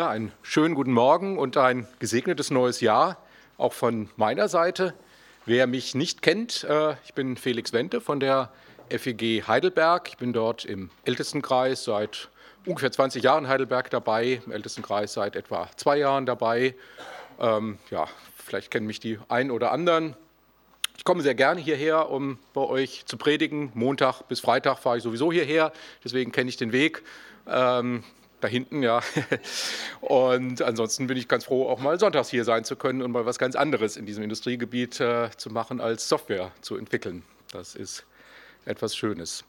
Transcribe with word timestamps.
Ja, 0.00 0.08
einen 0.08 0.32
schönen 0.40 0.74
guten 0.74 0.92
Morgen 0.94 1.36
und 1.36 1.58
ein 1.58 1.86
gesegnetes 1.98 2.50
neues 2.50 2.80
Jahr, 2.80 3.18
auch 3.58 3.74
von 3.74 4.08
meiner 4.16 4.48
Seite. 4.48 4.94
Wer 5.44 5.66
mich 5.66 5.94
nicht 5.94 6.22
kennt, 6.22 6.64
äh, 6.64 6.94
ich 7.04 7.12
bin 7.12 7.36
Felix 7.36 7.74
Wente 7.74 8.00
von 8.00 8.18
der 8.18 8.50
FEG 8.88 9.46
Heidelberg. 9.46 10.08
Ich 10.08 10.16
bin 10.16 10.32
dort 10.32 10.64
im 10.64 10.88
Ältestenkreis 11.04 11.84
seit 11.84 12.30
ungefähr 12.64 12.90
20 12.90 13.22
Jahren 13.22 13.46
Heidelberg 13.46 13.90
dabei, 13.90 14.40
im 14.46 14.52
Ältestenkreis 14.52 15.12
seit 15.12 15.36
etwa 15.36 15.68
zwei 15.76 15.98
Jahren 15.98 16.24
dabei. 16.24 16.74
Ähm, 17.38 17.78
ja, 17.90 18.06
vielleicht 18.42 18.70
kennen 18.70 18.86
mich 18.86 19.00
die 19.00 19.18
einen 19.28 19.50
oder 19.50 19.70
anderen. 19.70 20.16
Ich 20.96 21.04
komme 21.04 21.20
sehr 21.20 21.34
gerne 21.34 21.60
hierher, 21.60 22.08
um 22.08 22.38
bei 22.54 22.62
euch 22.62 23.04
zu 23.04 23.18
predigen. 23.18 23.70
Montag 23.74 24.22
bis 24.28 24.40
Freitag 24.40 24.78
fahre 24.78 24.96
ich 24.96 25.02
sowieso 25.02 25.30
hierher, 25.30 25.74
deswegen 26.02 26.32
kenne 26.32 26.48
ich 26.48 26.56
den 26.56 26.72
Weg. 26.72 27.02
Ähm, 27.46 28.02
da 28.40 28.48
hinten, 28.48 28.82
ja. 28.82 29.00
Und 30.00 30.62
ansonsten 30.62 31.06
bin 31.06 31.16
ich 31.16 31.28
ganz 31.28 31.44
froh, 31.44 31.68
auch 31.68 31.80
mal 31.80 31.98
sonntags 31.98 32.28
hier 32.30 32.44
sein 32.44 32.64
zu 32.64 32.76
können 32.76 33.02
und 33.02 33.10
mal 33.10 33.26
was 33.26 33.38
ganz 33.38 33.54
anderes 33.56 33.96
in 33.96 34.06
diesem 34.06 34.22
Industriegebiet 34.22 35.00
äh, 35.00 35.30
zu 35.36 35.50
machen, 35.50 35.80
als 35.80 36.08
Software 36.08 36.52
zu 36.60 36.76
entwickeln. 36.76 37.22
Das 37.52 37.74
ist 37.74 38.04
etwas 38.64 38.96
Schönes. 38.96 39.44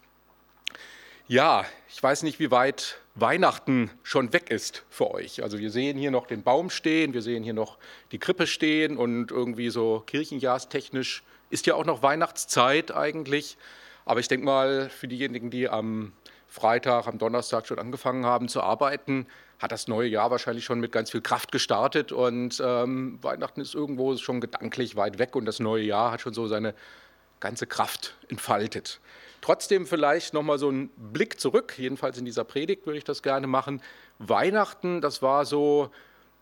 Ja, 1.28 1.66
ich 1.88 2.02
weiß 2.02 2.24
nicht, 2.24 2.40
wie 2.40 2.52
weit 2.52 3.00
Weihnachten 3.16 3.90
schon 4.04 4.34
weg 4.34 4.50
ist 4.50 4.84
für 4.90 5.12
euch. 5.12 5.44
Also 5.44 5.60
wir 5.60 5.72
sehen 5.72 5.98
hier 5.98 6.12
noch 6.12 6.28
den 6.28 6.44
Baum 6.44 6.70
stehen, 6.70 7.14
wir 7.14 7.22
sehen 7.22 7.44
hier 7.44 7.54
noch 7.54 7.78
die 8.12 8.20
Krippe 8.20 8.48
stehen 8.48 8.98
und 8.98 9.32
irgendwie 9.32 9.70
so 9.70 10.04
kirchenjahrstechnisch 10.06 11.24
ist 11.50 11.68
ja 11.68 11.76
auch 11.76 11.86
noch 11.86 12.04
Weihnachtszeit 12.04 12.92
eigentlich. 12.92 13.58
Aber 14.06 14.20
ich 14.20 14.28
denke 14.28 14.46
mal, 14.46 14.90
für 14.90 15.08
diejenigen, 15.08 15.52
die 15.52 15.70
am 15.70 16.14
Freitag, 16.52 17.08
am 17.08 17.18
Donnerstag 17.18 17.66
schon 17.66 17.80
angefangen 17.80 18.26
haben 18.26 18.50
zu 18.50 18.60
arbeiten, 18.62 19.26
hat 19.58 19.72
das 19.72 19.88
neue 19.88 20.10
Jahr 20.10 20.32
wahrscheinlich 20.32 20.66
schon 20.66 20.82
mit 20.82 20.92
ganz 20.92 21.10
viel 21.10 21.22
Kraft 21.22 21.54
gestartet 21.54 22.12
und 22.12 22.62
ähm, 22.62 23.20
Weihnachten 23.22 23.62
ist 23.62 23.74
irgendwo 23.74 24.18
schon 24.18 24.42
gedanklich 24.42 24.98
weit 24.98 25.18
weg 25.18 25.38
und 25.38 25.46
das 25.46 25.62
neue 25.62 25.84
Jahr 25.84 26.12
hat 26.12 26.20
schon 26.20 26.34
so 26.34 26.48
seine 26.48 26.74
ganze 27.40 27.68
Kraft 27.68 28.18
entfaltet. 28.28 29.00
Trotzdem 29.40 29.88
vielleicht 29.88 30.34
nochmal 30.34 30.60
so 30.60 30.70
ein 30.70 30.90
Blick 30.98 31.40
zurück, 31.40 31.76
jedenfalls 31.78 32.18
in 32.18 32.26
dieser 32.26 32.44
Predigt 32.44 32.86
würde 32.86 32.98
ich 32.98 33.06
das 33.06 33.24
gerne 33.24 33.48
machen. 33.48 33.82
Weihnachten, 34.20 35.00
das 35.00 35.22
war 35.22 35.46
so, 35.46 35.90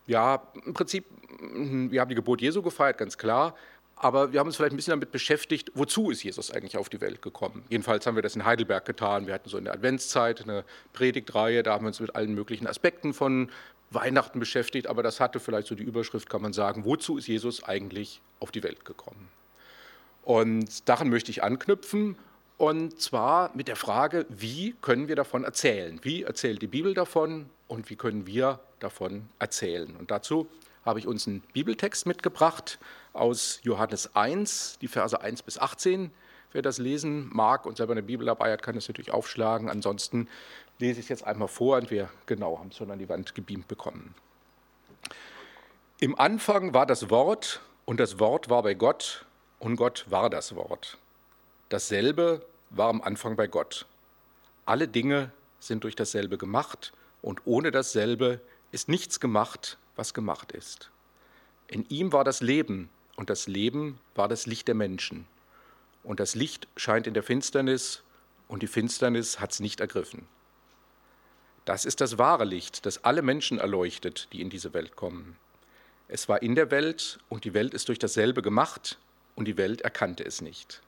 ja, 0.08 0.42
im 0.66 0.73
Prinzip, 0.73 1.06
wir 1.40 2.02
haben 2.02 2.10
die 2.10 2.16
Geburt 2.16 2.42
Jesu 2.42 2.64
gefeiert, 2.64 2.98
ganz 2.98 3.16
klar, 3.16 3.54
aber 4.00 4.31
wir 4.31 4.39
haben 4.39 4.47
uns 4.47 4.55
vielleicht 4.55 4.73
ein 4.73 4.78
bisschen 4.78 4.92
damit 4.92 5.11
beschäftigt, 5.11 5.72
wozu 5.75 6.09
ist 6.09 6.23
Jesus 6.23 6.52
eigentlich 6.52 6.78
auf 6.78 6.88
die 6.88 7.02
Welt 7.02 7.22
gekommen. 7.22 7.66
Jedenfalls 7.69 8.08
haben 8.08 8.16
wir 8.16 8.23
das 8.23 8.36
in 8.36 8.45
Heidelberg 8.45 8.86
getan. 8.86 9.28
Wir 9.28 9.33
hatten 9.33 9.50
so 9.50 9.58
in 9.58 9.66
der 9.66 9.73
Adventszeit 9.73 10.42
eine 10.42 10.64
Predigtreihe, 10.94 11.64
da 11.64 11.73
haben 11.73 11.83
wir 11.83 11.89
uns 11.89 12.00
mit 12.00 12.16
allen 12.16 12.33
möglichen 12.33 12.66
Aspekten 12.66 13.14
von 13.14 13.52
Weihnachten 13.92 14.39
beschäftigt, 14.39 14.88
aber 14.88 15.03
das 15.03 15.20
hatte 15.20 15.39
vielleicht 15.42 15.67
so 15.67 15.75
die 15.75 15.83
Überschrift, 15.83 16.30
kann 16.30 16.42
man 16.42 16.53
sagen, 16.53 16.86
wozu 16.86 17.17
ist 17.17 17.27
Jesus 17.27 17.64
eigentlich 17.64 18.22
auf 18.39 18.52
die 18.52 18.64
Welt 18.64 18.86
gekommen. 18.86 19.27
Und 20.23 20.88
daran 20.88 21.09
möchte 21.09 21.31
ich 21.31 21.44
anknüpfen 21.44 22.16
und 22.58 23.02
zwar 23.02 23.52
mit 23.53 23.67
der 23.67 23.75
Frage, 23.75 24.25
wie 24.30 24.75
können 24.81 25.08
wir 25.08 25.16
davon 25.16 25.44
erzählen? 25.44 26.00
Wie 26.03 26.23
erzählt 26.23 26.61
die 26.61 26.67
Bibel 26.67 26.94
davon 26.94 27.50
und 27.67 27.89
wie 27.89 27.95
können 27.95 28.27
wir 28.27 28.59
davon 28.80 29.27
erzählen? 29.39 29.95
Und 29.97 30.11
dazu 30.11 30.47
habe 30.86 31.00
ich 31.00 31.08
uns 31.08 31.27
einen 31.27 31.42
Bibeltext 31.53 32.05
mitgebracht 32.05 32.80
aus 33.14 33.60
Johannes 33.64 34.16
1, 34.16 34.80
die 34.82 34.88
Verse 34.88 35.20
1 35.20 35.44
bis 35.44 35.58
18. 35.58 36.12
Wer 36.52 36.62
das 36.62 36.80
lesen 36.80 37.30
mag 37.32 37.66
und 37.66 37.78
selber 37.78 37.92
eine 37.94 38.04
Bibel 38.04 38.26
dabei 38.26 38.52
hat, 38.52 38.64
kann 38.64 38.76
es 38.76 38.88
natürlich 38.88 39.12
aufschlagen. 39.12 39.70
Ansonsten 39.70 40.28
lese 40.80 41.00
ich 41.00 41.06
es 41.06 41.10
jetzt 41.10 41.24
einmal 41.24 41.48
vor 41.48 41.78
und 41.78 41.92
wir 41.92 42.10
genau 42.26 42.58
haben 42.58 42.70
es 42.70 42.78
schon 42.78 42.90
an 42.90 43.00
die 43.00 43.10
Wand 43.10 43.36
gebeamt 43.36 43.68
bekommen. 43.68 44.16
Im 46.00 46.18
Anfang 46.18 46.74
war 46.74 46.86
das 46.86 47.10
Wort 47.10 47.62
und 47.86 48.00
das 48.00 48.20
Wort 48.20 48.50
war 48.50 48.64
bei 48.64 48.74
Gott 48.74 49.26
und 49.60 49.76
Gott 49.76 50.06
war 50.10 50.30
das 50.30 50.56
Wort. 50.56 50.98
Dasselbe 51.70 52.45
war 52.70 52.89
am 52.89 53.02
Anfang 53.02 53.36
bei 53.36 53.48
Gott. 53.48 53.86
Alle 54.66 54.88
Dinge 54.88 55.32
sind 55.60 55.83
durch 55.83 55.95
dasselbe 55.95 56.38
gemacht 56.38 56.94
und 57.22 57.42
ohne 57.45 57.72
dasselbe 57.72 58.39
ist 58.72 58.88
nichts 58.88 59.20
gemacht, 59.20 59.78
was 59.95 60.14
gemacht 60.14 60.52
ist. 60.52 60.89
In 61.67 61.86
ihm 61.89 62.14
war 62.14 62.23
das 62.23 62.42
Leben 62.42 62.89
und 63.20 63.30
das 63.30 63.48
Leben 63.48 64.00
war 64.16 64.30
das 64.30 64.46
Licht 64.46 64.70
der 64.70 64.76
Menschen. 64.76 65.28
Und 66.04 66.22
das 66.22 66.36
Licht 66.36 66.70
scheint 66.78 67.06
in 67.06 67.14
der 67.14 67.22
Finsternis 67.22 68.02
und 68.48 68.64
die 68.64 68.68
Finsternis 68.68 69.42
hat 69.42 69.52
es 69.52 69.60
nicht 69.60 69.82
ergriffen. 69.82 70.26
Das 71.66 71.84
ist 71.84 72.00
das 72.00 72.18
wahre 72.18 72.46
Licht, 72.46 72.86
das 72.86 73.04
alle 73.04 73.22
Menschen 73.22 73.60
erleuchtet, 73.60 74.30
die 74.32 74.40
in 74.40 74.50
diese 74.50 74.74
Welt 74.74 74.96
kommen. 74.96 75.36
Es 76.08 76.30
war 76.30 76.42
in 76.42 76.56
der 76.56 76.72
Welt 76.72 77.20
und 77.28 77.44
die 77.44 77.54
Welt 77.54 77.74
ist 77.74 77.90
durch 77.90 78.00
dasselbe 78.00 78.42
gemacht 78.42 78.98
und 79.36 79.50
die 79.50 79.58
Welt 79.58 79.82
erkannte 79.82 80.24
es 80.24 80.40
nicht. 80.40 80.82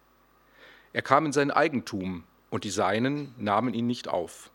Er 0.93 1.01
kam 1.01 1.25
in 1.25 1.33
sein 1.33 1.51
Eigentum 1.51 2.23
und 2.49 2.63
die 2.63 2.71
Seinen 2.71 3.35
nahmen 3.39 3.73
ihn 3.73 3.87
nicht 3.87 4.07
auf. 4.07 4.51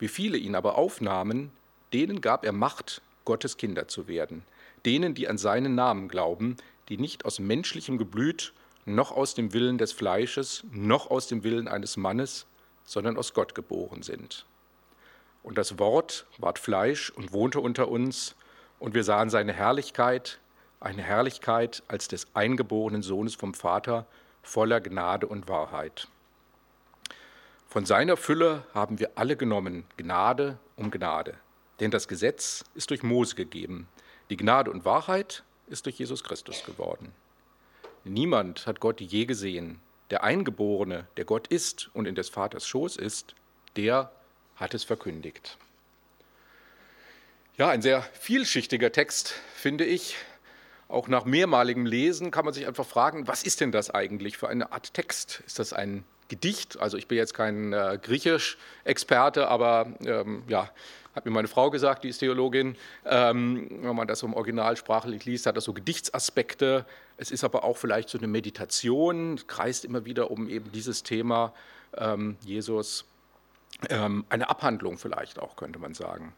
Wie 0.00 0.08
viele 0.08 0.36
ihn 0.36 0.56
aber 0.56 0.76
aufnahmen, 0.76 1.52
denen 1.92 2.20
gab 2.20 2.44
er 2.44 2.52
Macht, 2.52 3.02
Gottes 3.24 3.56
Kinder 3.56 3.86
zu 3.86 4.08
werden, 4.08 4.42
denen, 4.84 5.14
die 5.14 5.28
an 5.28 5.38
seinen 5.38 5.76
Namen 5.76 6.08
glauben, 6.08 6.56
die 6.88 6.98
nicht 6.98 7.24
aus 7.24 7.38
menschlichem 7.38 7.98
Geblüt, 7.98 8.52
noch 8.84 9.12
aus 9.12 9.34
dem 9.34 9.52
Willen 9.52 9.78
des 9.78 9.92
Fleisches, 9.92 10.64
noch 10.70 11.10
aus 11.10 11.26
dem 11.26 11.42
Willen 11.42 11.68
eines 11.68 11.96
Mannes, 11.96 12.46
sondern 12.84 13.16
aus 13.16 13.34
Gott 13.34 13.54
geboren 13.54 14.02
sind. 14.02 14.44
Und 15.42 15.58
das 15.58 15.78
Wort 15.78 16.26
ward 16.38 16.58
Fleisch 16.58 17.10
und 17.10 17.32
wohnte 17.32 17.60
unter 17.60 17.88
uns, 17.88 18.34
und 18.78 18.94
wir 18.94 19.04
sahen 19.04 19.30
seine 19.30 19.52
Herrlichkeit, 19.52 20.40
eine 20.80 21.02
Herrlichkeit 21.02 21.82
als 21.88 22.08
des 22.08 22.26
eingeborenen 22.34 23.02
Sohnes 23.02 23.34
vom 23.34 23.54
Vater, 23.54 24.06
voller 24.42 24.80
Gnade 24.80 25.26
und 25.26 25.48
Wahrheit. 25.48 26.08
Von 27.68 27.86
seiner 27.86 28.16
Fülle 28.16 28.64
haben 28.74 28.98
wir 28.98 29.12
alle 29.16 29.36
genommen, 29.36 29.84
Gnade 29.96 30.58
um 30.76 30.90
Gnade. 30.90 31.36
Denn 31.80 31.90
das 31.90 32.06
Gesetz 32.06 32.64
ist 32.74 32.90
durch 32.90 33.02
Mose 33.02 33.34
gegeben, 33.34 33.88
die 34.30 34.36
Gnade 34.36 34.70
und 34.70 34.84
Wahrheit 34.84 35.42
ist 35.66 35.86
durch 35.86 35.98
Jesus 35.98 36.24
Christus 36.24 36.64
geworden. 36.64 37.12
Niemand 38.04 38.66
hat 38.66 38.80
Gott 38.80 39.00
je 39.00 39.24
gesehen. 39.24 39.80
Der 40.10 40.22
Eingeborene, 40.22 41.06
der 41.16 41.24
Gott 41.24 41.48
ist 41.48 41.90
und 41.94 42.06
in 42.06 42.14
des 42.14 42.28
Vaters 42.28 42.66
Schoß 42.66 42.96
ist, 42.96 43.34
der 43.76 44.12
hat 44.56 44.74
es 44.74 44.84
verkündigt. 44.84 45.56
Ja, 47.56 47.68
ein 47.68 47.82
sehr 47.82 48.02
vielschichtiger 48.02 48.92
Text, 48.92 49.34
finde 49.54 49.84
ich. 49.84 50.16
Auch 50.88 51.08
nach 51.08 51.24
mehrmaligem 51.24 51.86
Lesen 51.86 52.30
kann 52.30 52.44
man 52.44 52.52
sich 52.52 52.66
einfach 52.66 52.86
fragen, 52.86 53.26
was 53.26 53.42
ist 53.42 53.60
denn 53.60 53.72
das 53.72 53.90
eigentlich 53.90 54.36
für 54.36 54.48
eine 54.48 54.72
Art 54.72 54.92
Text? 54.92 55.42
Ist 55.46 55.58
das 55.58 55.72
ein 55.72 56.04
Gedicht? 56.28 56.78
Also 56.78 56.96
ich 56.96 57.08
bin 57.08 57.16
jetzt 57.16 57.32
kein 57.32 57.72
äh, 57.72 57.98
Griechisch-Experte, 58.02 59.48
aber 59.48 59.94
ähm, 60.04 60.42
ja, 60.48 60.70
hat 61.14 61.24
mir 61.24 61.30
meine 61.30 61.48
Frau 61.48 61.70
gesagt, 61.70 62.04
die 62.04 62.08
ist 62.08 62.18
Theologin, 62.18 62.76
ähm, 63.04 63.68
wenn 63.82 63.94
man 63.94 64.08
das 64.08 64.22
im 64.22 64.34
Original 64.34 64.76
sprachlich 64.76 65.24
liest, 65.24 65.46
hat 65.46 65.56
das 65.56 65.64
so 65.64 65.72
Gedichtsaspekte. 65.72 66.84
Es 67.16 67.30
ist 67.30 67.44
aber 67.44 67.64
auch 67.64 67.76
vielleicht 67.76 68.08
so 68.08 68.18
eine 68.18 68.26
Meditation, 68.26 69.40
kreist 69.46 69.84
immer 69.84 70.04
wieder 70.04 70.30
um 70.30 70.48
eben 70.48 70.72
dieses 70.72 71.02
Thema 71.02 71.52
ähm, 71.96 72.36
Jesus. 72.44 73.04
Ähm, 73.88 74.24
eine 74.28 74.48
Abhandlung 74.48 74.98
vielleicht 74.98 75.38
auch, 75.38 75.56
könnte 75.56 75.78
man 75.78 75.94
sagen. 75.94 76.32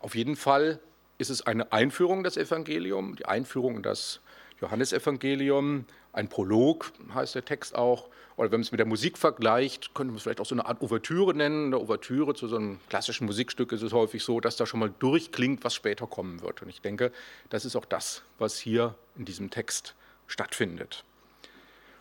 Auf 0.00 0.14
jeden 0.14 0.36
Fall 0.36 0.80
ist 1.18 1.30
es 1.30 1.46
eine 1.46 1.72
Einführung 1.72 2.18
in 2.18 2.24
das 2.24 2.36
Evangelium, 2.36 3.16
die 3.16 3.26
Einführung 3.26 3.76
in 3.76 3.82
das 3.82 4.20
Johannesevangelium, 4.60 5.84
ein 6.12 6.28
Prolog 6.28 6.92
heißt 7.14 7.34
der 7.34 7.44
Text 7.44 7.74
auch. 7.74 8.08
Oder 8.36 8.50
wenn 8.50 8.60
man 8.60 8.62
es 8.62 8.72
mit 8.72 8.78
der 8.78 8.86
Musik 8.86 9.18
vergleicht, 9.18 9.94
könnte 9.94 10.12
man 10.12 10.16
es 10.16 10.22
vielleicht 10.22 10.40
auch 10.40 10.46
so 10.46 10.54
eine 10.54 10.64
Art 10.64 10.80
Ouvertüre 10.80 11.34
nennen. 11.34 11.66
Eine 11.66 11.78
Ouvertüre 11.78 12.34
zu 12.34 12.48
so 12.48 12.56
einem 12.56 12.80
klassischen 12.88 13.26
Musikstück 13.26 13.70
ist 13.72 13.82
es 13.82 13.92
häufig 13.92 14.24
so, 14.24 14.40
dass 14.40 14.56
da 14.56 14.66
schon 14.66 14.80
mal 14.80 14.92
durchklingt, 14.98 15.62
was 15.62 15.74
später 15.74 16.06
kommen 16.06 16.40
wird. 16.40 16.62
Und 16.62 16.68
ich 16.68 16.80
denke, 16.80 17.12
das 17.50 17.64
ist 17.64 17.76
auch 17.76 17.84
das, 17.84 18.22
was 18.38 18.58
hier 18.58 18.94
in 19.16 19.24
diesem 19.24 19.50
Text 19.50 19.94
stattfindet. 20.26 21.04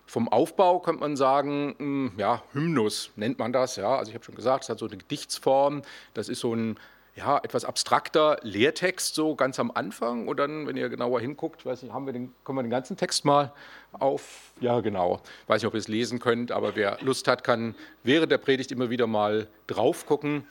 Vom 0.06 0.28
Aufbau 0.28 0.80
könnte 0.80 1.02
man 1.02 1.16
sagen, 1.16 1.76
hm, 1.78 2.12
ja, 2.18 2.42
Hymnus 2.54 3.12
nennt 3.16 3.38
man 3.38 3.54
das. 3.54 3.76
Ja. 3.76 3.98
Also 3.98 4.10
ich 4.10 4.16
habe 4.16 4.26
schon 4.26 4.36
gesagt, 4.36 4.64
es 4.64 4.70
hat 4.70 4.80
so 4.80 4.88
eine 4.88 4.98
Gedichtsform. 4.98 5.84
Das 6.16 6.30
ist 6.30 6.40
so 6.40 6.56
ein 6.56 6.80
ja, 7.20 7.38
etwas 7.44 7.66
abstrakter 7.66 8.38
Lehrtext 8.44 9.14
so 9.14 9.36
ganz 9.36 9.60
am 9.60 9.72
Anfang 9.72 10.28
und 10.28 10.38
dann, 10.38 10.68
wenn 10.68 10.78
ihr 10.78 10.88
genauer 10.88 11.20
hinguckt, 11.20 11.66
weiß 11.66 11.84
nicht, 11.84 11.94
haben 11.94 12.06
wir 12.06 12.14
den, 12.14 12.34
können 12.46 12.58
wir 12.58 12.64
den 12.64 12.72
ganzen 12.72 12.96
Text 12.96 13.26
mal 13.26 13.52
auf, 13.92 14.54
ja 14.62 14.80
genau, 14.80 15.22
weiß 15.48 15.62
nicht, 15.62 15.68
ob 15.68 15.74
ihr 15.74 15.80
es 15.80 15.90
lesen 15.90 16.20
könnt, 16.20 16.52
aber 16.54 16.76
wer 16.78 16.98
Lust 17.02 17.28
hat, 17.28 17.44
kann 17.44 17.76
während 18.04 18.32
der 18.32 18.38
Predigt 18.38 18.72
immer 18.72 18.90
wieder 18.90 19.06
mal 19.06 19.48
drauf 19.68 20.06
gucken. 20.06 20.48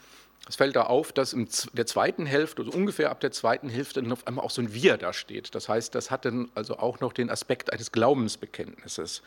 Es 0.48 0.56
fällt 0.56 0.76
da 0.76 0.84
auf, 0.84 1.12
dass 1.12 1.32
in 1.32 1.48
der 1.74 1.86
zweiten 1.86 2.24
Hälfte, 2.24 2.62
also 2.62 2.76
ungefähr 2.76 3.10
ab 3.10 3.20
der 3.20 3.32
zweiten 3.32 3.68
Hälfte, 3.68 4.02
dann 4.02 4.12
auf 4.12 4.26
einmal 4.26 4.44
auch 4.44 4.50
so 4.50 4.62
ein 4.62 4.72
Wir 4.72 4.96
da 4.96 5.12
steht. 5.12 5.54
Das 5.54 5.68
heißt, 5.68 5.94
das 5.94 6.10
hat 6.10 6.24
dann 6.24 6.50
also 6.54 6.78
auch 6.78 7.00
noch 7.00 7.12
den 7.12 7.28
Aspekt 7.28 7.72
eines 7.72 7.92
Glaubensbekenntnisses, 7.92 9.22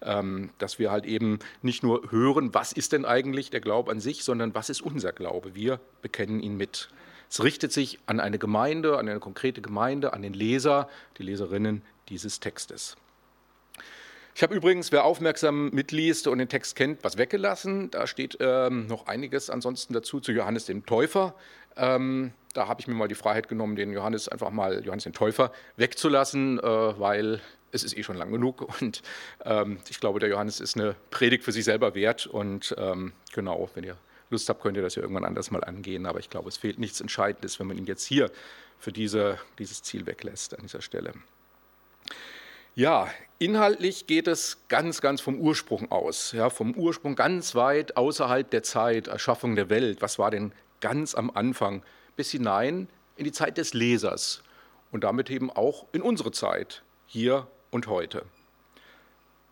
ähm, 0.00 0.50
dass 0.58 0.78
wir 0.78 0.90
halt 0.90 1.04
eben 1.04 1.40
nicht 1.60 1.82
nur 1.82 2.10
hören, 2.10 2.54
was 2.54 2.72
ist 2.72 2.92
denn 2.92 3.04
eigentlich 3.04 3.50
der 3.50 3.60
Glaube 3.60 3.90
an 3.90 4.00
sich, 4.00 4.24
sondern 4.24 4.54
was 4.54 4.70
ist 4.70 4.80
unser 4.80 5.12
Glaube. 5.12 5.54
Wir 5.54 5.78
bekennen 6.00 6.40
ihn 6.40 6.56
mit. 6.56 6.88
Es 7.28 7.42
richtet 7.42 7.72
sich 7.72 7.98
an 8.06 8.20
eine 8.20 8.38
Gemeinde, 8.38 8.98
an 8.98 9.08
eine 9.08 9.20
konkrete 9.20 9.60
Gemeinde, 9.62 10.12
an 10.12 10.22
den 10.22 10.34
Leser, 10.34 10.88
die 11.18 11.22
Leserinnen 11.22 11.82
dieses 12.08 12.40
Textes. 12.40 12.96
Ich 14.34 14.42
habe 14.42 14.54
übrigens, 14.54 14.92
wer 14.92 15.04
aufmerksam 15.04 15.70
mitliest 15.70 16.26
und 16.26 16.38
den 16.38 16.48
Text 16.48 16.74
kennt, 16.74 17.04
was 17.04 17.18
weggelassen. 17.18 17.90
Da 17.90 18.06
steht 18.06 18.38
ähm, 18.40 18.86
noch 18.86 19.06
einiges 19.06 19.50
ansonsten 19.50 19.92
dazu 19.92 20.20
zu 20.20 20.32
Johannes 20.32 20.64
dem 20.64 20.86
Täufer. 20.86 21.34
Ähm, 21.76 22.32
da 22.54 22.66
habe 22.66 22.80
ich 22.80 22.86
mir 22.86 22.94
mal 22.94 23.08
die 23.08 23.14
Freiheit 23.14 23.48
genommen, 23.48 23.76
den 23.76 23.92
Johannes 23.92 24.28
einfach 24.28 24.50
mal, 24.50 24.84
Johannes 24.84 25.04
den 25.04 25.12
Täufer, 25.12 25.52
wegzulassen, 25.76 26.58
äh, 26.58 26.62
weil 26.62 27.40
es 27.72 27.84
ist 27.84 27.96
eh 27.96 28.02
schon 28.02 28.16
lang 28.16 28.32
genug. 28.32 28.62
Und 28.80 29.02
ähm, 29.44 29.78
ich 29.90 30.00
glaube, 30.00 30.18
der 30.18 30.30
Johannes 30.30 30.60
ist 30.60 30.76
eine 30.76 30.94
Predigt 31.10 31.44
für 31.44 31.52
sich 31.52 31.64
selber 31.64 31.94
wert. 31.94 32.26
Und 32.26 32.74
ähm, 32.78 33.12
genau, 33.34 33.68
wenn 33.74 33.84
ihr 33.84 33.96
Lust 34.30 34.48
habt, 34.48 34.62
könnt 34.62 34.78
ihr 34.78 34.82
das 34.82 34.94
ja 34.94 35.02
irgendwann 35.02 35.26
anders 35.26 35.50
mal 35.50 35.62
angehen. 35.62 36.06
Aber 36.06 36.20
ich 36.20 36.30
glaube, 36.30 36.48
es 36.48 36.56
fehlt 36.56 36.78
nichts 36.78 37.02
Entscheidendes, 37.02 37.60
wenn 37.60 37.66
man 37.66 37.76
ihn 37.76 37.86
jetzt 37.86 38.04
hier 38.04 38.30
für 38.78 38.92
diese, 38.92 39.38
dieses 39.58 39.82
Ziel 39.82 40.06
weglässt 40.06 40.54
an 40.54 40.62
dieser 40.62 40.80
Stelle. 40.80 41.12
Ja, 42.74 43.10
inhaltlich 43.38 44.06
geht 44.06 44.26
es 44.26 44.66
ganz, 44.68 45.02
ganz 45.02 45.20
vom 45.20 45.38
Ursprung 45.38 45.90
aus. 45.92 46.32
Ja, 46.32 46.48
vom 46.48 46.74
Ursprung 46.74 47.16
ganz 47.16 47.54
weit 47.54 47.98
außerhalb 47.98 48.50
der 48.50 48.62
Zeit, 48.62 49.08
Erschaffung 49.08 49.56
der 49.56 49.68
Welt. 49.68 50.00
Was 50.00 50.18
war 50.18 50.30
denn 50.30 50.52
ganz 50.80 51.14
am 51.14 51.30
Anfang? 51.30 51.82
Bis 52.16 52.30
hinein 52.30 52.88
in 53.16 53.24
die 53.24 53.32
Zeit 53.32 53.58
des 53.58 53.74
Lesers 53.74 54.42
und 54.90 55.04
damit 55.04 55.28
eben 55.28 55.50
auch 55.50 55.84
in 55.92 56.00
unsere 56.00 56.30
Zeit, 56.30 56.82
hier 57.04 57.46
und 57.70 57.88
heute. 57.88 58.24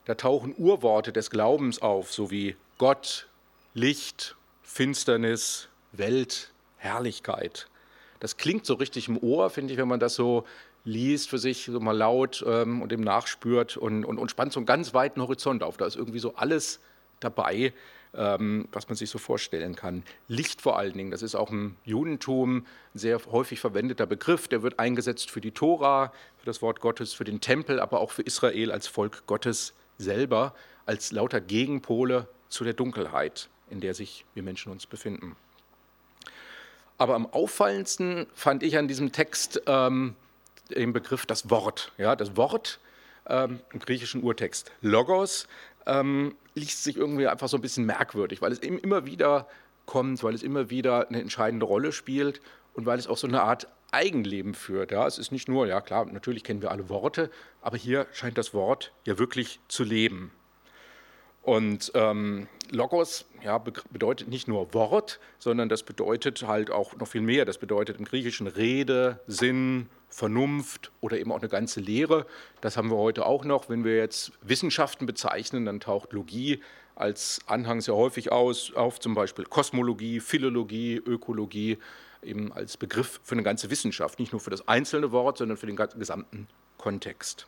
Da 0.07 0.15
tauchen 0.15 0.55
Urworte 0.57 1.13
des 1.13 1.29
Glaubens 1.29 1.83
auf, 1.83 2.11
so 2.11 2.31
wie 2.31 2.57
Gott, 2.79 3.29
Licht, 3.75 4.35
Finsternis, 4.63 5.69
Welt, 5.93 6.53
Herrlichkeit. 6.79 7.69
Das 8.19 8.39
klingt 8.39 8.65
so 8.65 8.75
richtig 8.75 9.09
im 9.09 9.19
Ohr, 9.19 9.51
finde 9.51 9.75
ich, 9.75 9.79
wenn 9.79 9.89
man 9.89 10.01
das 10.01 10.15
so 10.15 10.47
liest 10.85 11.29
für 11.29 11.39
sich 11.39 11.65
so 11.65 11.81
mal 11.81 11.97
laut 11.97 12.45
ähm, 12.47 12.83
und 12.83 12.91
dem 12.93 13.01
nachspürt 13.01 13.77
und, 13.77 14.05
und, 14.05 14.19
und 14.19 14.31
spannt 14.31 14.53
so 14.53 14.61
einen 14.61 14.67
ganz 14.67 14.95
weiten 14.95 15.21
Horizont 15.21 15.63
auf. 15.63 15.77
Da 15.77 15.87
ist 15.87 15.97
irgendwie 15.97 16.19
so 16.19 16.35
alles 16.35 16.81
dabei, 17.21 17.73
ähm, 18.15 18.69
was 18.73 18.89
man 18.89 18.97
sich 18.97 19.11
so 19.11 19.19
vorstellen 19.19 19.77
kann. 19.77 20.03
Licht 20.27 20.63
vor 20.63 20.79
allen 20.79 20.95
Dingen, 20.95 21.11
das 21.11 21.23
ist 21.23 21.35
auch 21.35 21.51
im 21.51 21.77
Judentum 21.85 22.59
ein 22.95 22.99
sehr 22.99 23.21
häufig 23.31 23.61
verwendeter 23.61 24.07
Begriff. 24.07 24.49
Der 24.49 24.63
wird 24.63 24.79
eingesetzt 24.79 25.31
für 25.31 25.41
die 25.41 25.53
Tora, 25.53 26.13
für 26.39 26.47
das 26.47 26.63
Wort 26.63 26.81
Gottes, 26.81 27.13
für 27.13 27.25
den 27.25 27.41
Tempel, 27.41 27.79
aber 27.79 28.01
auch 28.01 28.11
für 28.11 28.23
Israel 28.23 28.73
als 28.73 28.87
Volk 28.87 29.27
Gottes 29.27 29.75
selber, 29.99 30.55
als 30.87 31.13
lauter 31.13 31.41
Gegenpole 31.41 32.27
zu 32.49 32.65
der 32.65 32.73
Dunkelheit, 32.73 33.49
in 33.69 33.81
der 33.81 33.95
sich 33.95 34.25
wir 34.35 34.43
Menschen 34.43 34.73
uns 34.73 34.87
befinden. 34.87 35.37
Aber 36.99 37.15
am 37.15 37.27
auffallendsten 37.27 38.27
fand 38.35 38.63
ich 38.63 38.77
an 38.77 38.89
diesem 38.89 39.13
Text 39.13 39.63
ähm, 39.67 40.17
den 40.71 40.93
Begriff 40.93 41.27
das 41.27 41.51
Wort. 41.51 41.93
Ja, 41.99 42.17
das 42.17 42.37
Wort 42.37 42.81
ähm, 43.29 43.61
im 43.73 43.81
griechischen 43.81 44.23
Urtext 44.23 44.73
Logos 44.81 45.47
ähm, 45.87 46.35
liest 46.55 46.85
sich 46.85 46.97
irgendwie 46.97 47.27
einfach 47.27 47.49
so 47.49 47.57
ein 47.57 47.61
bisschen 47.61 47.87
merkwürdig, 47.87 48.43
weil 48.43 48.53
es 48.53 48.61
eben 48.61 48.79
immer 48.79 49.07
wieder 49.07 49.47
kommt, 49.87 50.23
weil 50.23 50.35
es 50.35 50.43
immer 50.43 50.71
wieder 50.71 51.09
eine 51.09 51.21
entscheidende 51.21 51.67
Rolle 51.67 51.93
spielt 51.93 52.41
und 52.75 52.87
weil 52.87 52.99
es 52.99 53.07
auch 53.07 53.17
so 53.17 53.27
eine 53.27 53.43
Art 53.43 53.67
Eigenleben 53.93 54.55
führt. 54.55 54.93
Ja, 54.93 55.07
es 55.07 55.19
ist 55.19 55.33
nicht 55.33 55.49
nur, 55.49 55.67
ja 55.67 55.81
klar, 55.81 56.07
natürlich 56.07 56.45
kennen 56.45 56.63
wir 56.63 56.71
alle 56.71 56.89
Worte, 56.89 57.31
aber 57.61 57.77
hier 57.77 58.07
scheint 58.13 58.39
das 58.39 58.55
Wort 58.55 58.93
ja 59.05 59.19
wirklich 59.19 59.59
zu 59.69 59.83
leben. 59.83 60.31
Und 61.43 61.91
ähm, 61.95 62.49
Logos 62.71 63.25
ja, 63.43 63.59
bedeutet 63.59 64.29
nicht 64.29 64.47
nur 64.47 64.73
Wort, 64.75 65.19
sondern 65.39 65.69
das 65.69 65.83
bedeutet 65.83 66.47
halt 66.47 66.71
auch 66.71 66.95
noch 66.97 67.09
viel 67.09 67.23
mehr. 67.23 67.45
Das 67.45 67.59
bedeutet 67.59 67.99
im 67.99 68.05
Griechischen 68.05 68.47
Rede, 68.47 69.21
Sinn, 69.27 69.89
Vernunft 70.09 70.93
oder 71.01 71.19
eben 71.19 71.33
auch 71.33 71.39
eine 71.39 71.49
ganze 71.49 71.81
Lehre. 71.81 72.27
Das 72.61 72.77
haben 72.77 72.91
wir 72.91 72.97
heute 72.97 73.25
auch 73.25 73.45
noch. 73.45 73.69
Wenn 73.69 73.85
wir 73.85 73.97
jetzt 73.97 74.33
Wissenschaften 74.43 75.07
bezeichnen, 75.07 75.65
dann 75.65 75.81
taucht 75.81 76.13
Logie 76.13 76.61
als 76.95 77.41
Anhang 77.47 77.81
sehr 77.81 77.95
häufig 77.95 78.31
aus, 78.31 78.75
auf 78.75 79.01
zum 79.01 79.15
Beispiel 79.15 79.47
Kosmologie, 79.47 80.21
Philologie, 80.21 80.97
Ökologie, 80.97 81.79
eben 82.23 82.53
als 82.53 82.77
Begriff 82.77 83.21
für 83.25 83.35
eine 83.35 83.43
ganze 83.43 83.71
Wissenschaft, 83.71 84.19
nicht 84.19 84.33
nur 84.33 84.41
für 84.41 84.51
das 84.51 84.69
einzelne 84.69 85.11
Wort, 85.11 85.39
sondern 85.39 85.57
für 85.57 85.67
den 85.67 85.77
gesamten 85.77 86.47
Kontext. 86.77 87.47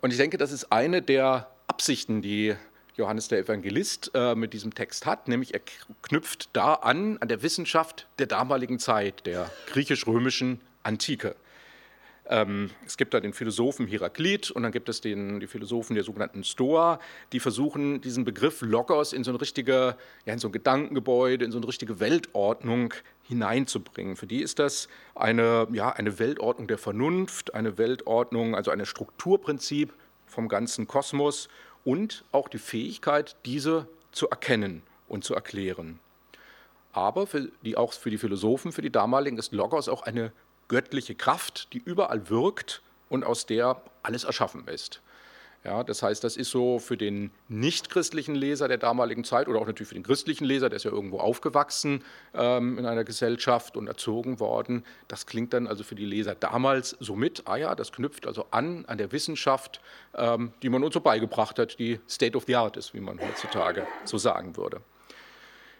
Und 0.00 0.12
ich 0.12 0.16
denke, 0.16 0.38
das 0.38 0.52
ist 0.52 0.70
eine 0.70 1.02
der 1.02 1.50
Absichten, 1.78 2.22
die 2.22 2.56
Johannes 2.96 3.28
der 3.28 3.38
Evangelist 3.38 4.10
äh, 4.12 4.34
mit 4.34 4.52
diesem 4.52 4.74
Text 4.74 5.06
hat, 5.06 5.28
nämlich 5.28 5.54
er 5.54 5.60
knüpft 6.02 6.48
da 6.52 6.74
an, 6.74 7.18
an 7.18 7.28
der 7.28 7.40
Wissenschaft 7.44 8.08
der 8.18 8.26
damaligen 8.26 8.80
Zeit, 8.80 9.24
der 9.26 9.48
griechisch-römischen 9.68 10.60
Antike. 10.82 11.36
Ähm, 12.26 12.70
es 12.84 12.96
gibt 12.96 13.14
da 13.14 13.20
den 13.20 13.32
Philosophen 13.32 13.86
Heraklit 13.86 14.50
und 14.50 14.64
dann 14.64 14.72
gibt 14.72 14.88
es 14.88 15.00
den, 15.00 15.38
die 15.38 15.46
Philosophen 15.46 15.94
der 15.94 16.02
sogenannten 16.02 16.42
Stoa, 16.42 16.98
die 17.32 17.38
versuchen, 17.38 18.00
diesen 18.00 18.24
Begriff 18.24 18.60
Logos 18.60 19.12
in 19.12 19.22
so, 19.22 19.30
eine 19.30 19.40
richtige, 19.40 19.94
ja, 20.26 20.32
in 20.32 20.40
so 20.40 20.48
ein 20.48 20.52
Gedankengebäude, 20.52 21.44
in 21.44 21.52
so 21.52 21.58
eine 21.58 21.68
richtige 21.68 22.00
Weltordnung 22.00 22.92
hineinzubringen. 23.22 24.16
Für 24.16 24.26
die 24.26 24.42
ist 24.42 24.58
das 24.58 24.88
eine, 25.14 25.68
ja, 25.72 25.90
eine 25.90 26.18
Weltordnung 26.18 26.66
der 26.66 26.78
Vernunft, 26.78 27.54
eine 27.54 27.78
Weltordnung, 27.78 28.56
also 28.56 28.72
ein 28.72 28.84
Strukturprinzip 28.84 29.92
vom 30.28 30.48
ganzen 30.48 30.86
Kosmos 30.86 31.48
und 31.84 32.24
auch 32.32 32.48
die 32.48 32.58
Fähigkeit, 32.58 33.36
diese 33.44 33.86
zu 34.12 34.28
erkennen 34.28 34.82
und 35.08 35.24
zu 35.24 35.34
erklären. 35.34 35.98
Aber 36.92 37.26
für 37.26 37.50
die, 37.62 37.76
auch 37.76 37.92
für 37.92 38.10
die 38.10 38.18
Philosophen, 38.18 38.72
für 38.72 38.82
die 38.82 38.90
damaligen, 38.90 39.38
ist 39.38 39.52
Logos 39.52 39.88
auch 39.88 40.02
eine 40.02 40.32
göttliche 40.68 41.14
Kraft, 41.14 41.72
die 41.72 41.78
überall 41.78 42.28
wirkt 42.28 42.82
und 43.08 43.24
aus 43.24 43.46
der 43.46 43.80
alles 44.02 44.24
erschaffen 44.24 44.66
ist. 44.68 45.00
Ja, 45.64 45.82
das 45.82 46.02
heißt, 46.02 46.22
das 46.22 46.36
ist 46.36 46.50
so 46.50 46.78
für 46.78 46.96
den 46.96 47.30
nichtchristlichen 47.48 48.34
Leser 48.34 48.68
der 48.68 48.78
damaligen 48.78 49.24
Zeit 49.24 49.48
oder 49.48 49.60
auch 49.60 49.66
natürlich 49.66 49.88
für 49.88 49.94
den 49.94 50.04
christlichen 50.04 50.44
Leser, 50.44 50.68
der 50.68 50.76
ist 50.76 50.84
ja 50.84 50.92
irgendwo 50.92 51.18
aufgewachsen 51.18 52.04
ähm, 52.32 52.78
in 52.78 52.86
einer 52.86 53.04
Gesellschaft 53.04 53.76
und 53.76 53.88
erzogen 53.88 54.38
worden. 54.38 54.84
Das 55.08 55.26
klingt 55.26 55.52
dann 55.52 55.66
also 55.66 55.82
für 55.82 55.96
die 55.96 56.04
Leser 56.04 56.36
damals 56.36 56.96
so 57.00 57.16
mit, 57.16 57.42
ah 57.46 57.56
ja, 57.56 57.74
das 57.74 57.92
knüpft 57.92 58.26
also 58.26 58.46
an 58.50 58.84
an 58.86 58.98
der 58.98 59.10
Wissenschaft, 59.10 59.80
ähm, 60.14 60.52
die 60.62 60.68
man 60.68 60.84
uns 60.84 60.94
so 60.94 61.00
beigebracht 61.00 61.58
hat, 61.58 61.78
die 61.78 61.98
State 62.08 62.36
of 62.36 62.44
the 62.46 62.54
Art 62.54 62.76
ist, 62.76 62.94
wie 62.94 63.00
man 63.00 63.20
heutzutage 63.20 63.86
so 64.04 64.16
sagen 64.16 64.56
würde. 64.56 64.80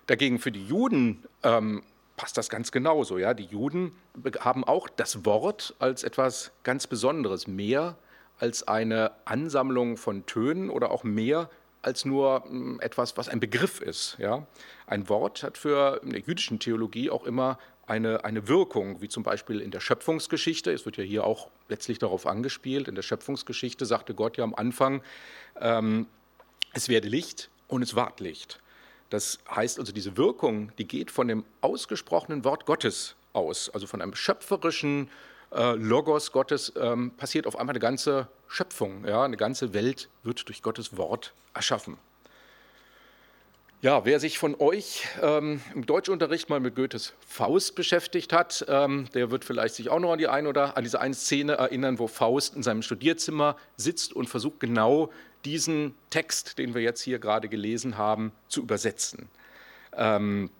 Dagegen 0.08 0.38
für 0.38 0.50
die 0.50 0.66
Juden 0.66 1.22
ähm, 1.44 1.82
passt 2.16 2.36
das 2.36 2.48
ganz 2.50 2.72
genauso. 2.72 3.16
Ja? 3.16 3.32
Die 3.32 3.44
Juden 3.44 3.92
haben 4.40 4.64
auch 4.64 4.88
das 4.88 5.24
Wort 5.24 5.74
als 5.78 6.02
etwas 6.02 6.50
ganz 6.64 6.86
Besonderes, 6.86 7.46
mehr 7.46 7.96
als 8.38 8.66
eine 8.66 9.12
Ansammlung 9.24 9.96
von 9.96 10.26
Tönen 10.26 10.70
oder 10.70 10.90
auch 10.90 11.04
mehr 11.04 11.50
als 11.82 12.04
nur 12.04 12.44
hm, 12.44 12.80
etwas, 12.80 13.16
was 13.16 13.28
ein 13.28 13.40
Begriff 13.40 13.80
ist. 13.80 14.16
Ja? 14.18 14.46
Ein 14.86 15.08
Wort 15.08 15.42
hat 15.42 15.58
für 15.58 16.00
in 16.02 16.10
der 16.10 16.20
jüdischen 16.20 16.58
Theologie 16.58 17.10
auch 17.10 17.24
immer 17.24 17.58
eine, 17.86 18.24
eine 18.24 18.48
Wirkung, 18.48 19.00
wie 19.00 19.08
zum 19.08 19.22
Beispiel 19.22 19.60
in 19.60 19.70
der 19.70 19.80
Schöpfungsgeschichte. 19.80 20.70
Es 20.70 20.84
wird 20.84 20.98
ja 20.98 21.04
hier 21.04 21.24
auch 21.24 21.48
letztlich 21.68 21.98
darauf 21.98 22.26
angespielt. 22.26 22.86
In 22.86 22.94
der 22.94 23.02
Schöpfungsgeschichte 23.02 23.86
sagte 23.86 24.14
Gott 24.14 24.36
ja 24.36 24.44
am 24.44 24.54
Anfang, 24.54 25.02
ähm, 25.60 26.06
es 26.74 26.88
werde 26.88 27.08
Licht 27.08 27.48
und 27.66 27.82
es 27.82 27.94
ward 27.94 28.20
Licht. 28.20 28.60
Das 29.10 29.38
heißt 29.50 29.78
also, 29.78 29.92
diese 29.92 30.18
Wirkung, 30.18 30.70
die 30.76 30.86
geht 30.86 31.10
von 31.10 31.28
dem 31.28 31.44
ausgesprochenen 31.62 32.44
Wort 32.44 32.66
Gottes 32.66 33.16
aus, 33.32 33.70
also 33.70 33.86
von 33.86 34.02
einem 34.02 34.14
schöpferischen 34.14 35.08
äh, 35.52 35.72
Logos 35.72 36.32
Gottes 36.32 36.72
ähm, 36.80 37.12
passiert 37.16 37.46
auf 37.46 37.58
einmal 37.58 37.72
eine 37.72 37.80
ganze 37.80 38.28
Schöpfung. 38.48 39.06
Ja? 39.06 39.24
Eine 39.24 39.36
ganze 39.36 39.74
Welt 39.74 40.08
wird 40.22 40.46
durch 40.48 40.62
Gottes 40.62 40.96
Wort 40.96 41.32
erschaffen. 41.54 41.98
Ja, 43.80 44.04
wer 44.04 44.18
sich 44.18 44.40
von 44.40 44.56
euch 44.58 45.06
ähm, 45.22 45.60
im 45.72 45.86
Deutschunterricht 45.86 46.50
mal 46.50 46.58
mit 46.58 46.74
Goethes 46.74 47.12
Faust 47.20 47.76
beschäftigt 47.76 48.32
hat, 48.32 48.66
ähm, 48.68 49.08
der 49.14 49.30
wird 49.30 49.44
vielleicht 49.44 49.76
sich 49.76 49.88
auch 49.88 50.00
noch 50.00 50.10
an 50.10 50.18
die 50.18 50.26
ein 50.26 50.48
oder 50.48 50.76
an 50.76 50.82
diese 50.82 51.00
eine 51.00 51.14
Szene 51.14 51.52
erinnern, 51.52 52.00
wo 52.00 52.08
Faust 52.08 52.56
in 52.56 52.64
seinem 52.64 52.82
Studierzimmer 52.82 53.56
sitzt 53.76 54.14
und 54.14 54.28
versucht 54.28 54.58
genau 54.58 55.12
diesen 55.44 55.94
Text, 56.10 56.58
den 56.58 56.74
wir 56.74 56.82
jetzt 56.82 57.02
hier 57.02 57.20
gerade 57.20 57.48
gelesen 57.48 57.96
haben, 57.96 58.32
zu 58.48 58.62
übersetzen. 58.62 59.28
Ähm, 59.96 60.50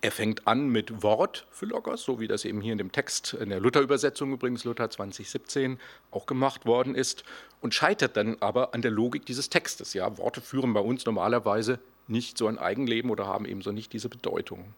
er 0.00 0.10
fängt 0.10 0.46
an 0.46 0.68
mit 0.68 1.02
Wort 1.02 1.46
für 1.50 1.66
Logos, 1.66 2.04
so 2.04 2.18
wie 2.18 2.28
das 2.28 2.44
eben 2.44 2.60
hier 2.60 2.72
in 2.72 2.78
dem 2.78 2.92
Text, 2.92 3.34
in 3.34 3.50
der 3.50 3.60
Luther-Übersetzung 3.60 4.32
übrigens, 4.32 4.64
Luther 4.64 4.90
2017, 4.90 5.78
auch 6.10 6.26
gemacht 6.26 6.66
worden 6.66 6.94
ist, 6.94 7.24
und 7.60 7.74
scheitert 7.74 8.16
dann 8.16 8.36
aber 8.40 8.74
an 8.74 8.82
der 8.82 8.90
Logik 8.90 9.26
dieses 9.26 9.50
Textes. 9.50 9.94
Ja, 9.94 10.18
Worte 10.18 10.40
führen 10.40 10.72
bei 10.74 10.80
uns 10.80 11.04
normalerweise 11.06 11.78
nicht 12.08 12.36
so 12.38 12.46
ein 12.46 12.58
Eigenleben 12.58 13.10
oder 13.10 13.26
haben 13.26 13.46
ebenso 13.46 13.72
nicht 13.72 13.92
diese 13.92 14.08
Bedeutung. 14.08 14.74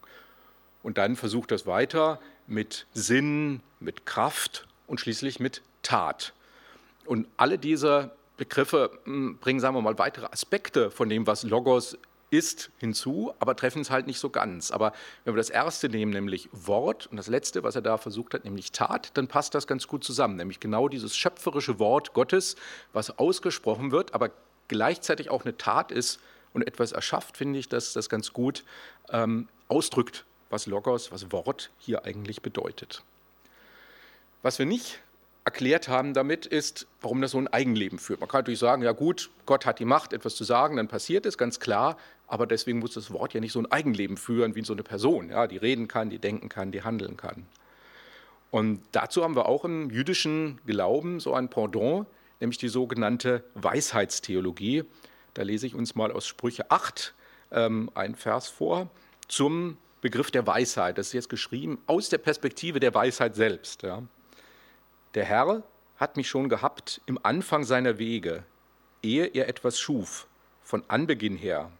Und 0.83 0.97
dann 0.97 1.15
versucht 1.15 1.51
das 1.51 1.65
weiter 1.65 2.19
mit 2.45 2.85
Sinn, 2.93 3.61
mit 3.79 4.05
Kraft 4.05 4.67
und 4.87 4.99
schließlich 4.99 5.39
mit 5.39 5.61
Tat. 5.83 6.33
Und 7.05 7.27
alle 7.37 7.57
diese 7.57 8.11
Begriffe 8.37 8.91
hm, 9.03 9.37
bringen, 9.39 9.59
sagen 9.59 9.75
wir 9.75 9.81
mal, 9.81 9.97
weitere 9.97 10.27
Aspekte 10.27 10.91
von 10.91 11.09
dem, 11.09 11.27
was 11.27 11.43
Logos 11.43 11.97
ist 12.29 12.71
hinzu, 12.77 13.33
aber 13.39 13.55
treffen 13.55 13.81
es 13.81 13.89
halt 13.89 14.07
nicht 14.07 14.19
so 14.19 14.29
ganz. 14.29 14.71
Aber 14.71 14.91
wenn 15.23 15.33
wir 15.33 15.37
das 15.37 15.49
erste 15.49 15.87
nehmen, 15.87 16.11
nämlich 16.11 16.49
Wort, 16.51 17.07
und 17.07 17.17
das 17.17 17.27
letzte, 17.27 17.63
was 17.63 17.75
er 17.75 17.81
da 17.81 17.97
versucht 17.97 18.33
hat, 18.33 18.43
nämlich 18.43 18.71
Tat, 18.71 19.11
dann 19.13 19.27
passt 19.27 19.55
das 19.55 19.67
ganz 19.67 19.87
gut 19.87 20.03
zusammen. 20.03 20.35
Nämlich 20.35 20.59
genau 20.59 20.89
dieses 20.89 21.15
schöpferische 21.15 21.79
Wort 21.79 22.13
Gottes, 22.13 22.55
was 22.91 23.17
ausgesprochen 23.17 23.91
wird, 23.91 24.13
aber 24.13 24.31
gleichzeitig 24.67 25.29
auch 25.29 25.45
eine 25.45 25.57
Tat 25.57 25.91
ist 25.91 26.19
und 26.53 26.67
etwas 26.67 26.91
erschafft, 26.91 27.37
finde 27.37 27.59
ich, 27.59 27.69
dass 27.69 27.93
das 27.93 28.09
ganz 28.09 28.33
gut 28.33 28.65
ähm, 29.09 29.47
ausdrückt, 29.69 30.25
was 30.49 30.65
Logos, 30.65 31.11
was 31.11 31.31
Wort 31.31 31.71
hier 31.77 32.05
eigentlich 32.05 32.41
bedeutet. 32.41 33.03
Was 34.41 34.59
wir 34.59 34.65
nicht 34.65 34.99
erklärt 35.47 35.87
haben 35.87 36.13
damit, 36.13 36.45
ist, 36.45 36.87
warum 36.99 37.21
das 37.21 37.31
so 37.31 37.37
ein 37.37 37.47
Eigenleben 37.47 37.99
führt. 37.99 38.19
Man 38.19 38.27
kann 38.27 38.39
natürlich 38.39 38.59
sagen, 38.59 38.83
ja 38.83 38.91
gut, 38.91 39.29
Gott 39.45 39.65
hat 39.65 39.79
die 39.79 39.85
Macht, 39.85 40.11
etwas 40.11 40.35
zu 40.35 40.43
sagen, 40.43 40.75
dann 40.75 40.89
passiert 40.89 41.25
es, 41.25 41.37
ganz 41.37 41.61
klar, 41.61 41.95
aber 42.27 42.45
deswegen 42.45 42.79
muss 42.79 42.95
das 42.95 43.11
Wort 43.13 43.33
ja 43.33 43.39
nicht 43.39 43.53
so 43.53 43.59
ein 43.59 43.71
Eigenleben 43.71 44.17
führen 44.17 44.55
wie 44.55 44.65
so 44.65 44.73
eine 44.73 44.83
Person, 44.83 45.29
ja, 45.29 45.47
die 45.47 45.55
reden 45.55 45.87
kann, 45.87 46.09
die 46.09 46.19
denken 46.19 46.49
kann, 46.49 46.73
die 46.73 46.83
handeln 46.83 47.15
kann. 47.15 47.45
Und 48.51 48.81
dazu 48.91 49.23
haben 49.23 49.37
wir 49.37 49.45
auch 49.45 49.63
im 49.63 49.89
jüdischen 49.89 50.59
Glauben 50.65 51.21
so 51.21 51.33
ein 51.33 51.49
Pendant, 51.49 52.07
nämlich 52.41 52.57
die 52.57 52.67
sogenannte 52.67 53.45
Weisheitstheologie. 53.55 54.83
Da 55.33 55.43
lese 55.43 55.65
ich 55.65 55.75
uns 55.75 55.95
mal 55.95 56.11
aus 56.11 56.27
Sprüche 56.27 56.69
8 56.71 57.13
ähm, 57.51 57.89
einen 57.95 58.15
Vers 58.15 58.49
vor 58.49 58.89
zum 59.29 59.77
Begriff 60.01 60.29
der 60.29 60.45
Weisheit. 60.45 60.97
Das 60.97 61.07
ist 61.07 61.13
jetzt 61.13 61.29
geschrieben 61.29 61.81
aus 61.87 62.09
der 62.09 62.17
Perspektive 62.17 62.81
der 62.81 62.93
Weisheit 62.93 63.37
selbst. 63.37 63.83
Ja. 63.83 64.03
Der 65.13 65.25
Herr 65.25 65.63
hat 65.97 66.17
mich 66.17 66.27
schon 66.27 66.49
gehabt 66.49 67.01
im 67.05 67.19
Anfang 67.23 67.63
seiner 67.63 67.97
Wege, 67.97 68.43
ehe 69.01 69.25
er 69.25 69.47
etwas 69.47 69.79
schuf, 69.79 70.27
von 70.63 70.83
Anbeginn 70.87 71.37
her. 71.37 71.71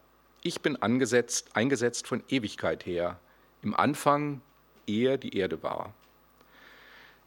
Ich 0.41 0.61
bin 0.61 0.81
angesetzt, 0.81 1.49
eingesetzt 1.53 2.07
von 2.07 2.23
Ewigkeit 2.29 2.85
her, 2.85 3.19
im 3.61 3.75
Anfang, 3.75 4.41
ehe 4.87 5.17
die 5.17 5.37
Erde 5.37 5.61
war. 5.61 5.93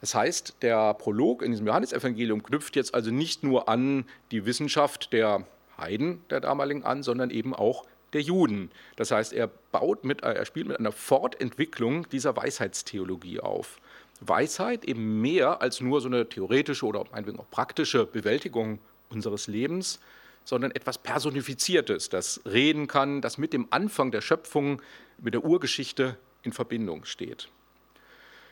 Das 0.00 0.14
heißt, 0.14 0.56
der 0.62 0.94
Prolog 0.94 1.42
in 1.42 1.50
diesem 1.50 1.66
Johannesevangelium 1.66 2.42
knüpft 2.42 2.76
jetzt 2.76 2.94
also 2.94 3.10
nicht 3.10 3.42
nur 3.42 3.68
an 3.68 4.06
die 4.30 4.46
Wissenschaft 4.46 5.12
der 5.12 5.44
Heiden 5.76 6.24
der 6.30 6.40
damaligen 6.40 6.84
an, 6.84 7.02
sondern 7.02 7.30
eben 7.30 7.54
auch 7.54 7.84
der 8.14 8.22
Juden. 8.22 8.70
Das 8.96 9.10
heißt, 9.10 9.32
er 9.32 9.48
baut 9.72 10.04
mit, 10.04 10.22
er 10.22 10.44
spielt 10.46 10.68
mit 10.68 10.78
einer 10.78 10.92
Fortentwicklung 10.92 12.08
dieser 12.08 12.36
Weisheitstheologie 12.36 13.40
auf. 13.40 13.78
Weisheit 14.20 14.84
eben 14.84 15.20
mehr 15.20 15.62
als 15.62 15.80
nur 15.80 16.00
so 16.00 16.08
eine 16.08 16.28
theoretische 16.28 16.86
oder 16.86 17.04
meinetwegen 17.10 17.38
auch 17.38 17.50
praktische 17.50 18.04
Bewältigung 18.06 18.78
unseres 19.08 19.46
Lebens, 19.46 20.00
sondern 20.44 20.70
etwas 20.70 20.98
Personifiziertes, 20.98 22.08
das 22.08 22.40
reden 22.44 22.86
kann, 22.86 23.20
das 23.20 23.38
mit 23.38 23.52
dem 23.52 23.66
Anfang 23.70 24.10
der 24.10 24.20
Schöpfung, 24.20 24.82
mit 25.18 25.34
der 25.34 25.44
Urgeschichte 25.44 26.16
in 26.42 26.52
Verbindung 26.52 27.04
steht. 27.04 27.48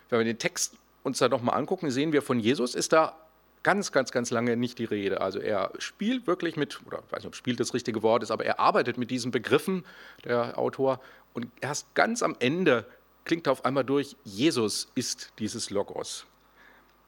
Wenn 0.08 0.20
wir 0.20 0.24
den 0.24 0.38
Text 0.38 0.74
uns 1.02 1.18
da 1.18 1.28
nochmal 1.28 1.58
angucken, 1.58 1.90
sehen 1.90 2.12
wir, 2.12 2.22
von 2.22 2.40
Jesus 2.40 2.74
ist 2.74 2.92
da 2.92 3.16
ganz, 3.62 3.92
ganz, 3.92 4.12
ganz 4.12 4.30
lange 4.30 4.56
nicht 4.56 4.78
die 4.78 4.84
Rede. 4.84 5.20
Also 5.20 5.38
er 5.38 5.72
spielt 5.78 6.26
wirklich 6.26 6.56
mit, 6.56 6.80
oder 6.86 7.02
ich 7.06 7.12
weiß 7.12 7.20
nicht, 7.20 7.26
ob 7.26 7.34
spielt 7.34 7.60
das 7.60 7.74
richtige 7.74 8.02
Wort 8.02 8.22
ist, 8.22 8.30
aber 8.30 8.44
er 8.44 8.60
arbeitet 8.60 8.98
mit 8.98 9.10
diesen 9.10 9.30
Begriffen, 9.30 9.84
der 10.24 10.58
Autor, 10.58 11.00
und 11.34 11.46
erst 11.60 11.94
ganz 11.94 12.22
am 12.22 12.36
Ende 12.38 12.86
klingt 13.28 13.46
auf 13.46 13.64
einmal 13.64 13.84
durch, 13.84 14.16
Jesus 14.24 14.90
ist 14.96 15.32
dieses 15.38 15.70
Logos. 15.70 16.26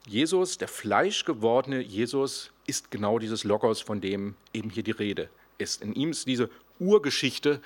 Jesus, 0.07 0.59
der 0.59 0.69
fleischgewordene 0.69 1.81
Jesus, 1.81 2.53
ist 2.67 2.91
genau 2.91 3.19
dieses 3.19 3.43
Logos, 3.43 3.81
von 3.81 4.00
dem 4.00 4.37
eben 4.53 4.71
hier 4.71 4.83
die 4.83 4.93
Rede 4.93 5.29
ist. 5.59 5.83
In 5.83 5.95
ihm 5.95 6.11
ist 6.11 6.27
diese 6.27 6.49
Urgeschichte 6.79 7.61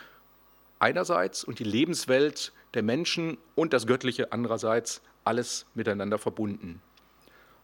einerseits 0.78 1.44
und 1.44 1.58
die 1.58 1.64
Lebenswelt 1.64 2.52
der 2.74 2.82
Menschen 2.82 3.38
und 3.54 3.72
das 3.72 3.86
Göttliche 3.86 4.32
andererseits 4.32 5.02
alles 5.24 5.66
miteinander 5.74 6.18
verbunden. 6.18 6.80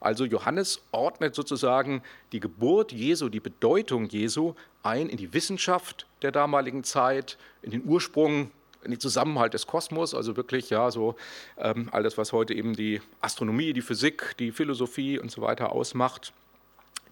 Also 0.00 0.24
Johannes 0.24 0.82
ordnet 0.92 1.34
sozusagen 1.34 2.02
die 2.32 2.40
Geburt 2.40 2.90
Jesu, 2.90 3.28
die 3.28 3.40
Bedeutung 3.40 4.08
Jesu 4.08 4.54
ein 4.82 5.08
in 5.08 5.18
die 5.18 5.34
Wissenschaft 5.34 6.06
der 6.22 6.32
damaligen 6.32 6.84
Zeit, 6.84 7.36
in 7.62 7.70
den 7.70 7.84
Ursprung 7.84 8.50
in 8.82 8.90
den 8.90 9.00
Zusammenhalt 9.00 9.54
des 9.54 9.66
Kosmos, 9.66 10.14
also 10.14 10.36
wirklich 10.36 10.70
ja 10.70 10.90
so 10.90 11.16
ähm, 11.58 11.88
alles, 11.92 12.18
was 12.18 12.32
heute 12.32 12.54
eben 12.54 12.74
die 12.74 13.00
Astronomie, 13.20 13.72
die 13.72 13.82
Physik, 13.82 14.34
die 14.38 14.52
Philosophie 14.52 15.18
und 15.18 15.30
so 15.30 15.42
weiter 15.42 15.72
ausmacht, 15.72 16.32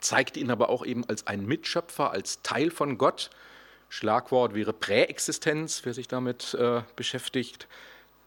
zeigt 0.00 0.36
ihn 0.36 0.50
aber 0.50 0.68
auch 0.68 0.84
eben 0.84 1.04
als 1.08 1.26
einen 1.26 1.46
Mitschöpfer, 1.46 2.10
als 2.10 2.42
Teil 2.42 2.70
von 2.70 2.98
Gott. 2.98 3.30
Schlagwort 3.88 4.54
wäre 4.54 4.72
Präexistenz, 4.72 5.82
wer 5.84 5.94
sich 5.94 6.08
damit 6.08 6.54
äh, 6.54 6.82
beschäftigt, 6.96 7.66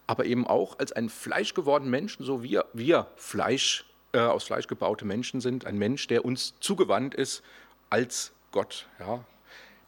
aber 0.07 0.25
eben 0.25 0.48
auch 0.48 0.79
als 0.79 0.91
einen 0.91 1.10
fleischgewordenen 1.10 1.91
Menschen, 1.91 2.25
so 2.25 2.43
wie 2.43 2.60
wir 2.74 3.07
Fleisch, 3.15 3.86
äh, 4.13 4.19
aus 4.19 4.43
Fleisch 4.43 4.67
gebaute 4.67 5.05
Menschen 5.05 5.39
sind, 5.39 5.65
ein 5.65 5.77
Mensch, 5.77 6.07
der 6.07 6.25
uns 6.25 6.55
zugewandt 6.60 7.15
ist 7.15 7.43
als 7.89 8.31
Gott. 8.51 8.88
Ja. 9.00 9.24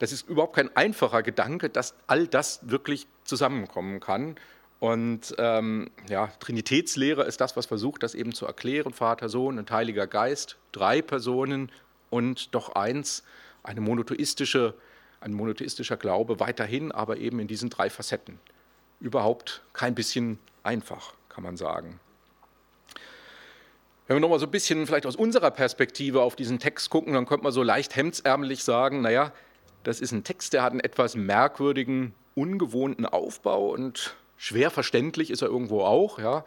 Das 0.04 0.12
ist 0.12 0.28
überhaupt 0.28 0.58
kein 0.58 0.76
einfacher 0.76 1.24
Gedanke, 1.24 1.70
dass 1.70 1.96
all 2.08 2.28
das 2.28 2.60
wirklich 2.64 3.08
zusammenkommen 3.24 4.02
kann. 4.02 4.36
Und 4.82 5.34
ähm, 5.38 5.92
ja, 6.10 6.28
Trinitätslehre 6.42 7.24
ist 7.24 7.40
das, 7.40 7.56
was 7.56 7.68
versucht, 7.68 8.04
das 8.04 8.14
eben 8.14 8.34
zu 8.34 8.46
erklären. 8.46 8.92
Vater, 8.92 9.30
Sohn 9.30 9.58
und 9.58 9.72
Heiliger 9.72 10.06
Geist, 10.06 10.58
drei 10.74 11.02
Personen 11.02 11.72
und 12.10 12.54
doch 12.54 12.76
eins, 12.76 13.24
eine 13.64 13.80
monotheistische, 13.80 14.74
ein 15.22 15.32
monotheistischer 15.32 15.96
Glaube 15.96 16.42
weiterhin, 16.42 16.92
aber 16.92 17.16
eben 17.16 17.40
in 17.40 17.48
diesen 17.48 17.70
drei 17.70 17.90
Facetten. 17.90 18.40
Überhaupt 19.00 19.62
kein 19.72 19.96
bisschen 19.96 20.38
einfach, 20.64 21.14
kann 21.30 21.46
man 21.46 21.56
sagen. 21.56 22.02
Wenn 24.08 24.18
wir 24.18 24.20
nochmal 24.20 24.40
so 24.40 24.48
ein 24.48 24.52
bisschen 24.52 24.86
vielleicht 24.86 25.06
aus 25.06 25.16
unserer 25.16 25.52
Perspektive 25.52 26.24
auf 26.24 26.36
diesen 26.36 26.60
Text 26.60 26.90
gucken, 26.90 27.14
dann 27.14 27.26
könnte 27.26 27.46
man 27.46 27.54
so 27.54 27.64
leicht 27.64 27.96
hemdsärmelig 27.96 28.66
sagen, 28.66 29.00
naja, 29.00 29.32
das 29.84 30.02
ist 30.02 30.12
ein 30.12 30.24
Text, 30.24 30.54
der 30.54 30.64
hat 30.64 30.72
einen 30.72 30.80
etwas 30.80 31.16
merkwürdigen, 31.16 32.14
ungewohnten 32.36 33.06
Aufbau 33.06 33.70
und 33.70 34.16
schwer 34.38 34.72
verständlich 34.72 35.30
ist 35.30 35.42
er 35.42 35.50
irgendwo 35.50 35.82
auch. 35.82 36.20
Ja. 36.20 36.46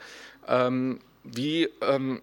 Ähm, 0.49 1.01
wie 1.23 1.69
ähm, 1.81 2.23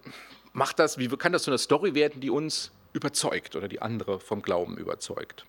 macht 0.52 0.78
das, 0.78 0.98
wie 0.98 1.08
kann 1.08 1.32
das 1.32 1.44
zu 1.44 1.50
einer 1.50 1.58
Story 1.58 1.94
werden, 1.94 2.20
die 2.20 2.30
uns 2.30 2.72
überzeugt 2.92 3.56
oder 3.56 3.68
die 3.68 3.82
andere 3.82 4.20
vom 4.20 4.42
Glauben 4.42 4.76
überzeugt? 4.76 5.46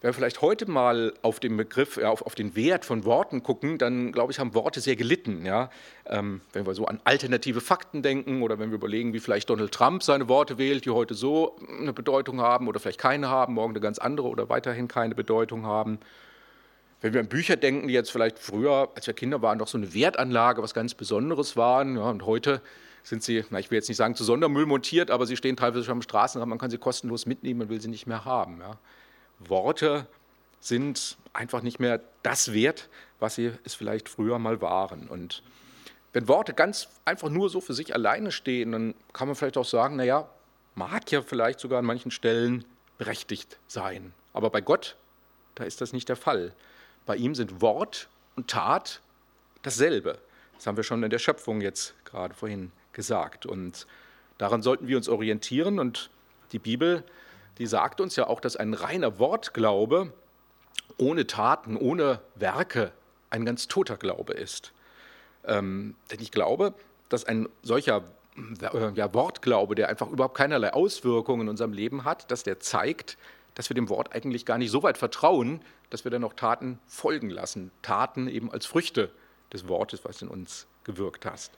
Wenn 0.00 0.10
wir 0.10 0.14
vielleicht 0.14 0.42
heute 0.42 0.70
mal 0.70 1.12
auf 1.22 1.40
den 1.40 1.56
Begriff, 1.56 1.96
ja, 1.96 2.08
auf, 2.08 2.22
auf, 2.22 2.36
den 2.36 2.54
Wert 2.54 2.84
von 2.84 3.04
Worten 3.04 3.42
gucken, 3.42 3.78
dann 3.78 4.12
glaube 4.12 4.30
ich, 4.30 4.38
haben 4.38 4.54
Worte 4.54 4.80
sehr 4.80 4.94
gelitten. 4.94 5.44
Ja? 5.44 5.70
Ähm, 6.06 6.40
wenn 6.52 6.66
wir 6.66 6.74
so 6.76 6.86
an 6.86 7.00
alternative 7.02 7.60
Fakten 7.60 8.00
denken 8.02 8.42
oder 8.42 8.60
wenn 8.60 8.70
wir 8.70 8.76
überlegen, 8.76 9.12
wie 9.12 9.18
vielleicht 9.18 9.50
Donald 9.50 9.72
Trump 9.72 10.04
seine 10.04 10.28
Worte 10.28 10.56
wählt, 10.56 10.84
die 10.84 10.90
heute 10.90 11.14
so 11.14 11.56
eine 11.80 11.92
Bedeutung 11.92 12.40
haben 12.40 12.68
oder 12.68 12.78
vielleicht 12.78 13.00
keine 13.00 13.28
haben, 13.28 13.54
morgen 13.54 13.72
eine 13.72 13.80
ganz 13.80 13.98
andere 13.98 14.28
oder 14.28 14.48
weiterhin 14.48 14.86
keine 14.86 15.16
Bedeutung 15.16 15.66
haben. 15.66 15.98
Wenn 17.00 17.12
wir 17.12 17.20
an 17.20 17.28
Bücher 17.28 17.56
denken, 17.56 17.88
die 17.88 17.94
jetzt 17.94 18.12
vielleicht 18.12 18.38
früher, 18.38 18.90
als 18.94 19.08
wir 19.08 19.14
Kinder 19.14 19.42
waren, 19.42 19.58
doch 19.58 19.68
so 19.68 19.78
eine 19.78 19.94
Wertanlage, 19.94 20.62
was 20.62 20.74
ganz 20.74 20.94
Besonderes 20.94 21.56
waren, 21.56 21.96
ja, 21.96 22.08
und 22.08 22.24
heute 22.24 22.60
sind 23.02 23.24
sie, 23.24 23.44
na, 23.50 23.58
ich 23.58 23.70
will 23.70 23.78
jetzt 23.78 23.88
nicht 23.88 23.96
sagen 23.96 24.14
zu 24.14 24.22
Sondermüll 24.22 24.66
montiert, 24.66 25.10
aber 25.10 25.26
sie 25.26 25.36
stehen 25.36 25.56
teilweise 25.56 25.84
schon 25.84 25.92
am 25.94 26.02
Straßenrand, 26.02 26.48
man 26.48 26.58
kann 26.58 26.70
sie 26.70 26.78
kostenlos 26.78 27.26
mitnehmen, 27.26 27.58
man 27.58 27.68
will 27.68 27.80
sie 27.80 27.88
nicht 27.88 28.06
mehr 28.06 28.24
haben. 28.24 28.60
Ja. 28.60 28.78
Worte 29.40 30.06
sind 30.60 31.16
einfach 31.32 31.62
nicht 31.62 31.78
mehr 31.78 32.00
das 32.22 32.52
wert, 32.52 32.88
was 33.20 33.36
sie 33.36 33.52
es 33.64 33.74
vielleicht 33.74 34.08
früher 34.08 34.38
mal 34.38 34.60
waren. 34.60 35.08
Und 35.08 35.42
wenn 36.12 36.28
Worte 36.28 36.54
ganz 36.54 36.88
einfach 37.04 37.28
nur 37.28 37.48
so 37.48 37.60
für 37.60 37.74
sich 37.74 37.94
alleine 37.94 38.32
stehen, 38.32 38.72
dann 38.72 38.94
kann 39.12 39.28
man 39.28 39.36
vielleicht 39.36 39.56
auch 39.56 39.64
sagen, 39.64 39.96
naja, 39.96 40.28
mag 40.74 41.10
ja 41.10 41.22
vielleicht 41.22 41.60
sogar 41.60 41.78
an 41.80 41.84
manchen 41.84 42.10
Stellen 42.10 42.64
berechtigt 42.98 43.58
sein. 43.66 44.12
Aber 44.32 44.50
bei 44.50 44.60
Gott, 44.60 44.96
da 45.54 45.64
ist 45.64 45.80
das 45.80 45.92
nicht 45.92 46.08
der 46.08 46.16
Fall. 46.16 46.52
Bei 47.06 47.16
ihm 47.16 47.34
sind 47.34 47.60
Wort 47.60 48.08
und 48.36 48.48
Tat 48.48 49.00
dasselbe. 49.62 50.18
Das 50.56 50.66
haben 50.66 50.76
wir 50.76 50.84
schon 50.84 51.02
in 51.02 51.10
der 51.10 51.18
Schöpfung 51.18 51.60
jetzt 51.60 51.94
gerade 52.04 52.34
vorhin 52.34 52.72
gesagt. 52.92 53.46
Und 53.46 53.86
daran 54.38 54.62
sollten 54.62 54.88
wir 54.88 54.96
uns 54.96 55.08
orientieren. 55.08 55.78
Und 55.78 56.10
die 56.52 56.58
Bibel 56.58 57.04
die 57.58 57.66
sagt 57.66 58.00
uns 58.00 58.16
ja 58.16 58.26
auch, 58.26 58.40
dass 58.40 58.56
ein 58.56 58.74
reiner 58.74 59.18
Wortglaube 59.18 60.12
ohne 60.96 61.26
Taten, 61.26 61.76
ohne 61.76 62.20
Werke 62.34 62.92
ein 63.30 63.44
ganz 63.44 63.68
toter 63.68 63.96
Glaube 63.96 64.32
ist. 64.32 64.72
Ähm, 65.44 65.94
denn 66.10 66.20
ich 66.20 66.30
glaube, 66.30 66.74
dass 67.08 67.24
ein 67.24 67.48
solcher 67.62 68.04
äh, 68.36 68.92
ja, 68.94 69.12
Wortglaube, 69.14 69.74
der 69.74 69.88
einfach 69.88 70.08
überhaupt 70.08 70.36
keinerlei 70.36 70.72
Auswirkungen 70.72 71.42
in 71.42 71.48
unserem 71.48 71.72
Leben 71.72 72.04
hat, 72.04 72.30
dass 72.30 72.42
der 72.42 72.60
zeigt, 72.60 73.16
dass 73.54 73.70
wir 73.70 73.74
dem 73.74 73.88
Wort 73.88 74.14
eigentlich 74.14 74.46
gar 74.46 74.58
nicht 74.58 74.70
so 74.70 74.82
weit 74.82 74.98
vertrauen, 74.98 75.60
dass 75.90 76.04
wir 76.04 76.10
dann 76.10 76.22
noch 76.22 76.34
Taten 76.34 76.78
folgen 76.86 77.30
lassen. 77.30 77.70
Taten 77.82 78.28
eben 78.28 78.52
als 78.52 78.66
Früchte 78.66 79.10
des 79.52 79.68
Wortes, 79.68 80.04
was 80.04 80.22
in 80.22 80.28
uns 80.28 80.66
gewirkt 80.84 81.26
hast. 81.26 81.52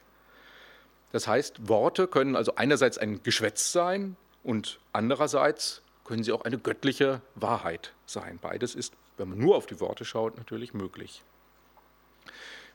Das 1.13 1.27
heißt, 1.27 1.69
Worte 1.69 2.07
können 2.07 2.37
also 2.37 2.55
einerseits 2.55 2.97
ein 2.97 3.23
Geschwätz 3.23 3.73
sein 3.73 4.17
und 4.45 4.79
andererseits 4.93 5.83
können 6.11 6.25
sie 6.25 6.33
auch 6.33 6.43
eine 6.45 6.59
göttliche 6.59 7.23
Wahrheit 7.37 7.93
sein. 8.05 8.41
Beides 8.43 8.75
ist 8.75 8.95
wenn 9.21 9.29
man 9.29 9.39
nur 9.39 9.57
auf 9.57 9.67
die 9.67 9.79
Worte 9.81 10.05
schaut, 10.05 10.39
natürlich 10.39 10.73
möglich. 10.73 11.23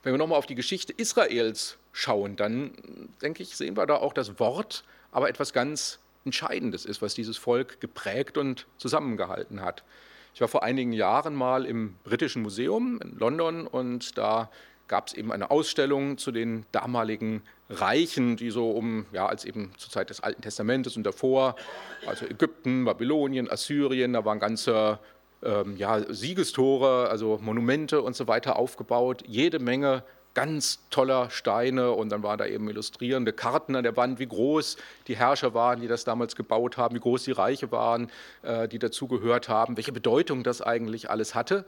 Wenn 0.03 0.13
wir 0.13 0.19
nochmal 0.19 0.37
auf 0.37 0.45
die 0.45 0.53
Geschichte 0.53 0.93
Israels 0.93 1.77
schauen, 1.91 2.35
dann 2.35 2.71
denke 3.21 3.41
ich, 3.41 3.57
sehen 3.57 3.75
wir 3.75 3.87
da 3.87 3.95
auch 3.95 4.13
das 4.13 4.39
Wort, 4.39 4.83
aber 5.11 5.27
etwas 5.27 5.53
ganz 5.53 5.97
Entscheidendes 6.23 6.85
ist, 6.85 7.01
was 7.01 7.15
dieses 7.15 7.37
Volk 7.37 7.81
geprägt 7.81 8.37
und 8.37 8.67
zusammengehalten 8.77 9.61
hat. 9.61 9.83
Ich 10.35 10.41
war 10.41 10.47
vor 10.47 10.61
einigen 10.61 10.93
Jahren 10.93 11.33
mal 11.33 11.65
im 11.65 11.95
Britischen 12.03 12.43
Museum 12.43 13.01
in 13.01 13.17
London 13.17 13.65
und 13.65 14.15
da 14.17 14.51
gab 14.87 15.07
es 15.07 15.13
eben 15.13 15.31
eine 15.31 15.49
Ausstellung 15.49 16.19
zu 16.19 16.31
den 16.31 16.67
damaligen 16.71 17.41
Reichen, 17.69 18.37
die 18.37 18.51
so 18.51 18.71
um, 18.71 19.05
ja, 19.11 19.25
als 19.25 19.45
eben 19.45 19.71
zur 19.77 19.89
Zeit 19.89 20.09
des 20.09 20.21
Alten 20.21 20.41
Testamentes 20.41 20.97
und 20.97 21.03
davor, 21.03 21.55
also 22.05 22.25
Ägypten, 22.25 22.85
Babylonien, 22.85 23.49
Assyrien, 23.49 24.13
da 24.13 24.23
waren 24.23 24.39
ganze 24.39 24.99
ähm, 25.43 25.75
ja, 25.77 26.01
Siegestore, 26.13 27.09
also 27.09 27.39
Monumente 27.41 28.01
und 28.01 28.15
so 28.15 28.27
weiter 28.27 28.57
aufgebaut, 28.57 29.23
jede 29.25 29.59
Menge 29.59 30.03
ganz 30.35 30.79
toller 30.89 31.29
Steine 31.29 31.91
und 31.91 32.09
dann 32.09 32.21
waren 32.21 32.37
da 32.37 32.45
eben 32.45 32.69
illustrierende 32.69 33.33
Karten 33.33 33.75
an 33.75 33.83
der 33.83 33.95
Wand, 33.95 34.19
wie 34.19 34.27
groß 34.27 34.77
die 35.07 35.15
Herrscher 35.15 35.53
waren, 35.53 35.79
die 35.79 35.87
das 35.87 36.03
damals 36.03 36.35
gebaut 36.35 36.77
haben, 36.77 36.95
wie 36.95 36.99
groß 36.99 37.23
die 37.23 37.31
Reiche 37.31 37.71
waren, 37.71 38.11
äh, 38.43 38.67
die 38.67 38.77
dazugehört 38.77 39.49
haben, 39.49 39.77
welche 39.77 39.93
Bedeutung 39.93 40.43
das 40.43 40.61
eigentlich 40.61 41.09
alles 41.09 41.33
hatte. 41.33 41.65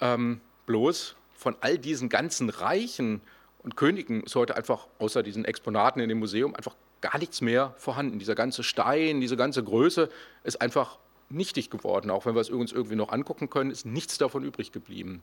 Ähm, 0.00 0.40
bloß 0.66 1.14
von 1.34 1.56
all 1.60 1.78
diesen 1.78 2.08
ganzen 2.08 2.48
Reichen 2.48 3.20
und 3.62 3.76
Königen 3.76 4.22
ist 4.22 4.34
heute 4.36 4.56
einfach 4.56 4.86
außer 4.98 5.22
diesen 5.22 5.44
Exponaten 5.44 6.00
in 6.00 6.08
dem 6.08 6.18
Museum 6.18 6.54
einfach 6.54 6.74
gar 7.00 7.18
nichts 7.18 7.40
mehr 7.40 7.74
vorhanden. 7.76 8.18
Dieser 8.18 8.34
ganze 8.34 8.62
Stein, 8.62 9.20
diese 9.20 9.36
ganze 9.36 9.62
Größe 9.62 10.08
ist 10.44 10.60
einfach 10.60 10.98
nichtig 11.28 11.70
geworden. 11.70 12.10
Auch 12.10 12.26
wenn 12.26 12.34
wir 12.34 12.40
es 12.40 12.50
uns 12.50 12.72
irgendwie 12.72 12.96
noch 12.96 13.10
angucken 13.10 13.50
können, 13.50 13.70
ist 13.70 13.86
nichts 13.86 14.18
davon 14.18 14.44
übrig 14.44 14.72
geblieben. 14.72 15.22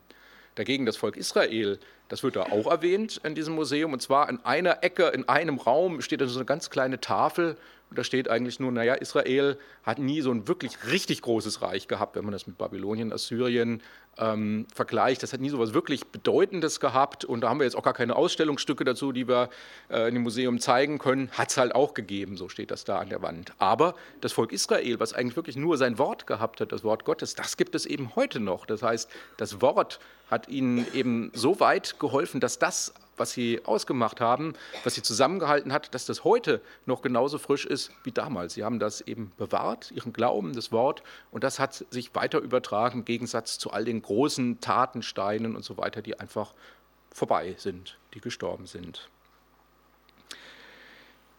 Dagegen 0.56 0.86
das 0.86 0.98
Volk 0.98 1.17
Israel, 1.17 1.79
das 2.09 2.23
wird 2.23 2.35
da 2.35 2.43
auch 2.43 2.69
erwähnt 2.71 3.19
in 3.23 3.35
diesem 3.35 3.55
Museum. 3.55 3.93
Und 3.93 4.01
zwar 4.01 4.29
in 4.29 4.39
einer 4.43 4.83
Ecke, 4.83 5.07
in 5.07 5.27
einem 5.27 5.57
Raum 5.57 6.01
steht 6.01 6.21
da 6.21 6.27
so 6.27 6.39
eine 6.39 6.45
ganz 6.45 6.69
kleine 6.69 6.99
Tafel. 6.99 7.57
Und 7.89 7.97
da 7.97 8.03
steht 8.03 8.29
eigentlich 8.29 8.59
nur, 8.59 8.71
naja, 8.71 8.95
Israel 8.95 9.57
hat 9.83 9.97
nie 9.97 10.21
so 10.21 10.31
ein 10.31 10.47
wirklich 10.47 10.77
richtig 10.91 11.21
großes 11.21 11.61
Reich 11.61 11.87
gehabt, 11.87 12.15
wenn 12.15 12.25
man 12.25 12.33
das 12.33 12.45
mit 12.45 12.57
Babylonien, 12.57 13.13
Assyrien 13.13 13.81
ähm, 14.17 14.65
vergleicht. 14.73 15.23
Das 15.23 15.31
hat 15.31 15.39
nie 15.39 15.49
so 15.49 15.57
etwas 15.57 15.73
wirklich 15.73 16.05
Bedeutendes 16.07 16.79
gehabt. 16.79 17.23
Und 17.23 17.41
da 17.41 17.49
haben 17.49 17.59
wir 17.59 17.63
jetzt 17.63 17.75
auch 17.75 17.83
gar 17.83 17.93
keine 17.93 18.15
Ausstellungsstücke 18.15 18.83
dazu, 18.83 19.13
die 19.13 19.27
wir 19.27 19.49
äh, 19.89 20.07
in 20.09 20.15
dem 20.15 20.23
Museum 20.23 20.59
zeigen 20.59 20.97
können. 20.97 21.29
Hat 21.31 21.49
es 21.49 21.57
halt 21.57 21.75
auch 21.75 21.93
gegeben, 21.93 22.35
so 22.35 22.49
steht 22.49 22.71
das 22.71 22.83
da 22.83 22.99
an 22.99 23.09
der 23.09 23.21
Wand. 23.21 23.53
Aber 23.57 23.95
das 24.19 24.33
Volk 24.33 24.51
Israel, 24.51 24.99
was 24.99 25.13
eigentlich 25.13 25.37
wirklich 25.37 25.55
nur 25.55 25.77
sein 25.77 25.97
Wort 25.97 26.27
gehabt 26.27 26.59
hat, 26.59 26.71
das 26.73 26.83
Wort 26.83 27.05
Gottes, 27.05 27.35
das 27.35 27.55
gibt 27.55 27.73
es 27.73 27.85
eben 27.85 28.15
heute 28.15 28.41
noch. 28.41 28.65
Das 28.65 28.83
heißt, 28.83 29.09
das 29.37 29.61
Wort 29.61 29.99
hat 30.29 30.49
ihnen 30.49 30.85
eben 30.93 31.31
so 31.33 31.59
weit 31.59 31.97
geholfen, 32.00 32.39
dass 32.39 32.60
das, 32.60 32.94
was 33.18 33.32
sie 33.32 33.62
ausgemacht 33.66 34.22
haben, 34.22 34.54
was 34.84 34.96
sie 34.96 35.01
zusammengehalten 35.01 35.74
hat, 35.74 35.94
dass 35.94 36.06
das 36.06 36.24
heute 36.24 36.62
noch 36.86 37.01
genauso 37.01 37.38
frisch 37.38 37.66
ist 37.66 37.92
wie 38.04 38.12
damals. 38.12 38.54
Sie 38.54 38.63
haben 38.63 38.80
das 38.80 39.01
eben 39.01 39.32
bewahrt, 39.38 39.92
ihren 39.92 40.13
Glauben, 40.13 40.54
das 40.54 40.72
Wort, 40.72 41.04
und 41.32 41.44
das 41.44 41.60
hat 41.60 41.86
sich 41.89 42.13
weiter 42.16 42.39
übertragen 42.39 43.00
im 43.00 43.06
Gegensatz 43.06 43.58
zu 43.58 43.72
all 43.72 43.86
den 43.86 44.01
großen 44.01 44.62
Taten, 44.62 45.01
Steinen 45.01 45.56
und 45.56 45.63
so 45.63 45.77
weiter, 45.77 46.01
die 46.01 46.20
einfach 46.20 46.54
vorbei 47.12 47.56
sind, 47.58 47.98
die 48.13 48.22
gestorben 48.22 48.68
sind. 48.68 49.10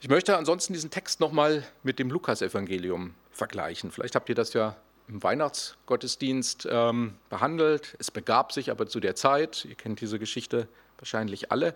Ich 0.01 0.09
möchte 0.09 0.37
ansonsten 0.37 0.75
diesen 0.75 0.91
Text 0.91 1.19
nochmal 1.19 1.65
mit 1.83 1.99
dem 1.99 2.11
Lukasevangelium 2.11 3.15
vergleichen. 3.33 3.91
Vielleicht 3.91 4.15
habt 4.15 4.29
ihr 4.29 4.35
das 4.35 4.53
ja 4.53 4.77
im 5.09 5.23
Weihnachtsgottesdienst 5.23 6.69
ähm, 6.71 7.15
behandelt. 7.31 7.97
Es 7.99 8.11
begab 8.11 8.53
sich 8.53 8.71
aber 8.71 8.87
zu 8.87 9.01
der 9.01 9.15
Zeit, 9.15 9.65
ihr 9.65 9.75
kennt 9.75 10.01
diese 10.01 10.19
Geschichte 10.19 10.69
wahrscheinlich 10.99 11.51
alle, 11.51 11.75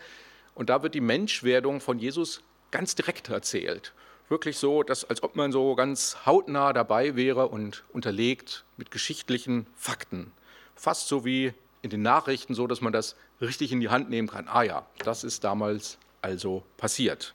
und 0.54 0.68
da 0.68 0.82
wird 0.82 0.94
die 0.94 1.00
Menschwerdung 1.00 1.80
von 1.80 1.98
Jesus 1.98 2.42
ganz 2.70 2.94
direkt 2.94 3.30
erzählt. 3.30 3.92
Wirklich 4.28 4.58
so, 4.58 4.82
dass, 4.82 5.04
als 5.04 5.22
ob 5.22 5.36
man 5.36 5.52
so 5.52 5.74
ganz 5.74 6.16
hautnah 6.26 6.72
dabei 6.72 7.16
wäre 7.16 7.48
und 7.48 7.84
unterlegt 7.92 8.64
mit 8.76 8.90
geschichtlichen 8.90 9.66
Fakten. 9.76 10.32
Fast 10.74 11.08
so 11.08 11.24
wie 11.24 11.54
in 11.82 11.90
den 11.90 12.02
Nachrichten, 12.02 12.54
so 12.54 12.66
dass 12.66 12.80
man 12.80 12.92
das 12.92 13.16
richtig 13.40 13.72
in 13.72 13.80
die 13.80 13.88
Hand 13.88 14.08
nehmen 14.08 14.28
kann. 14.28 14.48
Ah 14.48 14.62
ja, 14.62 14.86
das 14.98 15.24
ist 15.24 15.44
damals 15.44 15.98
also 16.22 16.62
passiert. 16.76 17.34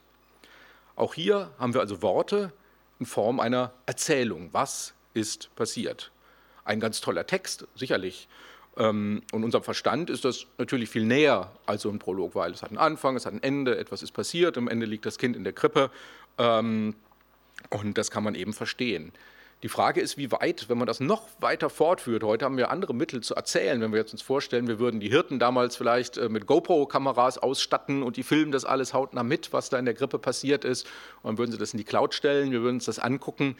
Auch 0.96 1.14
hier 1.14 1.52
haben 1.60 1.74
wir 1.74 1.82
also 1.82 2.02
Worte 2.02 2.52
in 3.00 3.06
Form 3.06 3.40
einer 3.40 3.74
Erzählung. 3.86 4.50
Was 4.52 4.94
ist 5.18 5.54
passiert. 5.56 6.12
Ein 6.64 6.80
ganz 6.80 7.02
toller 7.02 7.26
Text, 7.26 7.66
sicherlich. 7.76 8.28
Ähm, 8.78 9.24
und 9.32 9.44
unserem 9.44 9.64
Verstand 9.64 10.10
ist 10.10 10.24
das 10.24 10.46
natürlich 10.58 10.90
viel 10.90 11.06
näher 11.06 11.52
als 11.66 11.82
so 11.82 11.90
ein 11.90 12.00
Prolog, 12.00 12.36
weil 12.36 12.52
es 12.52 12.62
hat 12.62 12.70
einen 12.70 12.78
Anfang, 12.78 13.16
es 13.16 13.26
hat 13.26 13.34
ein 13.34 13.44
Ende, 13.44 13.78
etwas 13.78 14.04
ist 14.04 14.12
passiert, 14.12 14.58
am 14.58 14.68
Ende 14.68 14.86
liegt 14.86 15.06
das 15.06 15.18
Kind 15.18 15.36
in 15.36 15.44
der 15.44 15.54
Krippe 15.54 15.90
ähm, 16.38 16.96
und 17.70 17.98
das 17.98 18.12
kann 18.12 18.24
man 18.24 18.36
eben 18.36 18.54
verstehen. 18.54 19.12
Die 19.64 19.70
Frage 19.70 20.02
ist, 20.02 20.20
wie 20.20 20.32
weit, 20.32 20.70
wenn 20.70 20.78
man 20.78 20.86
das 20.86 21.00
noch 21.00 21.28
weiter 21.40 21.72
fortführt, 21.72 22.24
heute 22.24 22.46
haben 22.46 22.58
wir 22.58 22.70
andere 22.70 22.94
Mittel 22.94 23.22
zu 23.22 23.34
erzählen, 23.34 23.82
wenn 23.82 23.92
wir 23.92 24.00
jetzt 24.00 24.12
uns 24.12 24.22
vorstellen, 24.22 24.68
wir 24.68 24.78
würden 24.78 25.00
die 25.00 25.10
Hirten 25.10 25.40
damals 25.40 25.76
vielleicht 25.76 26.18
äh, 26.18 26.30
mit 26.30 26.46
GoPro-Kameras 26.46 27.40
ausstatten 27.40 28.04
und 28.04 28.18
die 28.18 28.24
filmen 28.24 28.52
das 28.52 28.66
alles 28.66 28.94
hautnah 28.94 29.24
mit, 29.24 29.54
was 29.54 29.70
da 29.70 29.80
in 29.80 29.86
der 29.86 29.96
Grippe 29.96 30.20
passiert 30.20 30.64
ist, 30.64 30.86
und 31.24 31.32
dann 31.32 31.38
würden 31.40 31.52
sie 31.52 31.58
das 31.58 31.74
in 31.74 31.80
die 31.80 31.86
Cloud 31.86 32.14
stellen, 32.14 32.52
wir 32.52 32.62
würden 32.62 32.76
uns 32.76 32.86
das 32.86 33.00
angucken, 33.00 33.56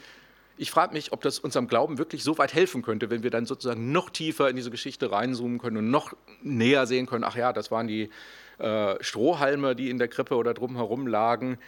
ich 0.58 0.72
frage 0.72 0.94
mich, 0.94 1.12
ob 1.14 1.22
das 1.22 1.40
unserem 1.40 1.68
Glauben 1.68 1.98
wirklich 1.98 2.24
so 2.24 2.38
weit 2.38 2.54
helfen 2.54 2.82
könnte, 2.82 3.10
wenn 3.10 3.24
wir 3.24 3.30
dann 3.30 3.46
sozusagen 3.46 3.92
noch 3.92 4.10
tiefer 4.10 4.50
in 4.50 4.56
diese 4.56 4.72
Geschichte 4.72 5.12
reinzoomen 5.12 5.60
können 5.60 5.78
und 5.78 5.92
noch 5.92 6.14
näher 6.42 6.88
sehen 6.88 7.06
können, 7.06 7.24
ach 7.24 7.36
ja, 7.36 7.54
das 7.54 7.72
waren 7.72 7.88
die 7.88 8.10
äh, 8.58 8.96
Strohhalme, 9.02 9.76
die 9.76 9.90
in 9.90 10.00
der 10.00 10.08
Krippe 10.08 10.36
oder 10.36 10.54
drumherum 10.54 11.08
lagen. 11.08 11.60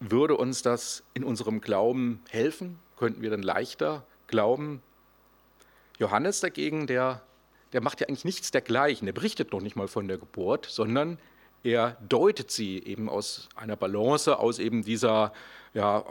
Würde 0.00 0.36
uns 0.36 0.62
das 0.62 1.02
in 1.12 1.24
unserem 1.24 1.60
Glauben 1.60 2.22
helfen? 2.30 2.78
Könnten 2.96 3.20
wir 3.20 3.30
dann 3.30 3.42
leichter 3.42 4.06
glauben? 4.28 4.82
Johannes 5.98 6.40
dagegen, 6.40 6.86
der, 6.86 7.22
der 7.72 7.82
macht 7.82 8.00
ja 8.00 8.08
eigentlich 8.08 8.24
nichts 8.24 8.50
dergleichen. 8.50 9.06
Der 9.06 9.12
berichtet 9.12 9.52
noch 9.52 9.60
nicht 9.60 9.76
mal 9.76 9.88
von 9.88 10.08
der 10.08 10.16
Geburt, 10.16 10.66
sondern 10.66 11.18
er 11.62 11.96
deutet 12.08 12.50
sie 12.50 12.78
eben 12.84 13.08
aus 13.08 13.48
einer 13.56 13.76
Balance, 13.76 14.38
aus 14.38 14.58
eben 14.58 14.82
dieser 14.84 15.32
ja, 15.74 16.04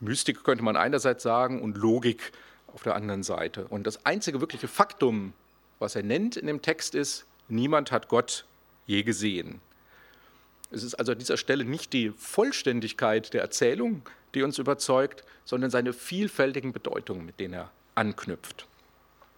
Mystik 0.00 0.44
könnte 0.44 0.64
man 0.64 0.76
einerseits 0.76 1.22
sagen 1.22 1.62
und 1.62 1.76
Logik 1.76 2.32
auf 2.72 2.82
der 2.82 2.94
anderen 2.94 3.22
Seite. 3.22 3.66
Und 3.68 3.86
das 3.86 4.04
einzige 4.04 4.40
wirkliche 4.40 4.68
Faktum, 4.68 5.32
was 5.78 5.96
er 5.96 6.02
nennt 6.02 6.36
in 6.36 6.46
dem 6.46 6.62
Text 6.62 6.94
ist, 6.94 7.26
niemand 7.48 7.92
hat 7.92 8.08
Gott 8.08 8.44
je 8.86 9.02
gesehen. 9.02 9.60
Es 10.70 10.82
ist 10.82 10.94
also 10.94 11.12
an 11.12 11.18
dieser 11.18 11.36
Stelle 11.36 11.64
nicht 11.64 11.92
die 11.92 12.10
Vollständigkeit 12.10 13.32
der 13.32 13.42
Erzählung, 13.42 14.02
die 14.34 14.42
uns 14.42 14.58
überzeugt, 14.58 15.24
sondern 15.44 15.70
seine 15.70 15.92
vielfältigen 15.92 16.72
Bedeutungen, 16.72 17.24
mit 17.24 17.38
denen 17.38 17.54
er 17.54 17.70
anknüpft. 17.94 18.66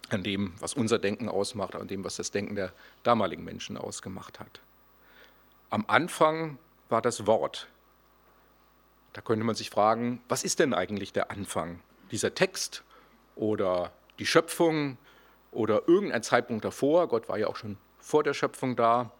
An 0.09 0.23
dem, 0.23 0.53
was 0.59 0.73
unser 0.73 0.97
Denken 0.97 1.29
ausmacht, 1.29 1.75
an 1.75 1.87
dem, 1.87 2.03
was 2.03 2.15
das 2.15 2.31
Denken 2.31 2.55
der 2.55 2.73
damaligen 3.03 3.43
Menschen 3.43 3.77
ausgemacht 3.77 4.39
hat. 4.39 4.59
Am 5.71 5.85
Anfang 5.87 6.57
war 6.89 7.01
das 7.01 7.27
Wort, 7.27 7.67
da 9.13 9.21
könnte 9.21 9.45
man 9.45 9.53
sich 9.53 9.69
fragen, 9.69 10.21
was 10.27 10.43
ist 10.43 10.59
denn 10.59 10.73
eigentlich 10.73 11.13
der 11.13 11.29
Anfang? 11.29 11.79
Dieser 12.11 12.33
Text 12.33 12.83
oder 13.35 13.91
die 14.17 14.25
Schöpfung 14.25 14.97
oder 15.51 15.87
irgendein 15.87 16.23
Zeitpunkt 16.23 16.65
davor? 16.65 17.07
Gott 17.07 17.29
war 17.29 17.37
ja 17.37 17.47
auch 17.47 17.55
schon 17.55 17.77
vor 17.99 18.23
der 18.23 18.33
Schöpfung 18.33 18.75
da. 18.75 19.11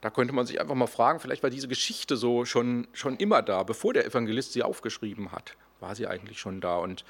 Da 0.00 0.10
könnte 0.10 0.34
man 0.34 0.46
sich 0.46 0.60
einfach 0.60 0.74
mal 0.74 0.88
fragen, 0.88 1.20
vielleicht 1.20 1.44
war 1.44 1.50
diese 1.50 1.68
Geschichte 1.68 2.16
so 2.16 2.44
schon, 2.44 2.88
schon 2.92 3.16
immer 3.16 3.40
da, 3.40 3.62
bevor 3.62 3.92
der 3.92 4.04
Evangelist 4.04 4.52
sie 4.52 4.64
aufgeschrieben 4.64 5.30
hat. 5.30 5.56
War 5.78 5.94
sie 5.94 6.08
eigentlich 6.08 6.40
schon 6.40 6.60
da? 6.60 6.78
Und 6.78 7.04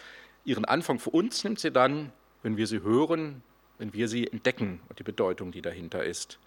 ihren 0.44 0.66
Anfang 0.66 0.98
für 0.98 1.10
uns 1.10 1.42
nimmt 1.42 1.58
sie 1.58 1.72
dann, 1.72 2.12
wenn 2.42 2.58
wir 2.58 2.66
sie 2.66 2.82
hören, 2.82 3.42
wenn 3.78 3.94
wir 3.94 4.08
sie 4.08 4.26
entdecken 4.26 4.80
und 4.90 4.98
die 4.98 5.04
Bedeutung, 5.04 5.52
die 5.52 5.62
dahinter 5.62 6.04
ist. 6.04 6.38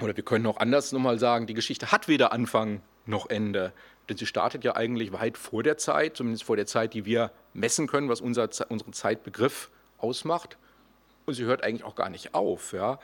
Oder 0.00 0.16
wir 0.16 0.24
können 0.24 0.46
auch 0.46 0.58
anders 0.58 0.92
nochmal 0.92 1.18
sagen, 1.18 1.46
die 1.46 1.54
Geschichte 1.54 1.92
hat 1.92 2.08
weder 2.08 2.32
Anfang 2.32 2.80
noch 3.06 3.28
Ende. 3.28 3.72
Denn 4.08 4.16
sie 4.16 4.26
startet 4.26 4.64
ja 4.64 4.74
eigentlich 4.76 5.12
weit 5.12 5.36
vor 5.36 5.62
der 5.62 5.76
Zeit, 5.76 6.16
zumindest 6.16 6.44
vor 6.44 6.56
der 6.56 6.66
Zeit, 6.66 6.94
die 6.94 7.04
wir 7.04 7.30
messen 7.52 7.86
können, 7.86 8.08
was 8.08 8.20
unser, 8.20 8.48
unseren 8.68 8.92
Zeitbegriff 8.92 9.70
ausmacht. 9.98 10.56
Und 11.26 11.34
sie 11.34 11.44
hört 11.44 11.62
eigentlich 11.62 11.84
auch 11.84 11.94
gar 11.94 12.08
nicht 12.08 12.34
auf. 12.34 12.72
Ja? 12.72 12.98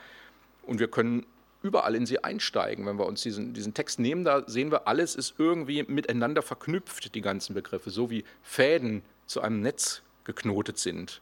Und 0.63 0.79
wir 0.79 0.89
können 0.89 1.25
überall 1.61 1.95
in 1.95 2.05
sie 2.05 2.23
einsteigen. 2.23 2.85
Wenn 2.85 2.97
wir 2.97 3.05
uns 3.05 3.21
diesen, 3.21 3.53
diesen 3.53 3.73
Text 3.73 3.99
nehmen, 3.99 4.23
da 4.23 4.43
sehen 4.47 4.71
wir, 4.71 4.87
alles 4.87 5.15
ist 5.15 5.35
irgendwie 5.37 5.83
miteinander 5.83 6.41
verknüpft, 6.41 7.13
die 7.15 7.21
ganzen 7.21 7.53
Begriffe, 7.53 7.89
so 7.89 8.09
wie 8.09 8.23
Fäden 8.41 9.03
zu 9.25 9.41
einem 9.41 9.61
Netz 9.61 10.01
geknotet 10.23 10.77
sind. 10.77 11.21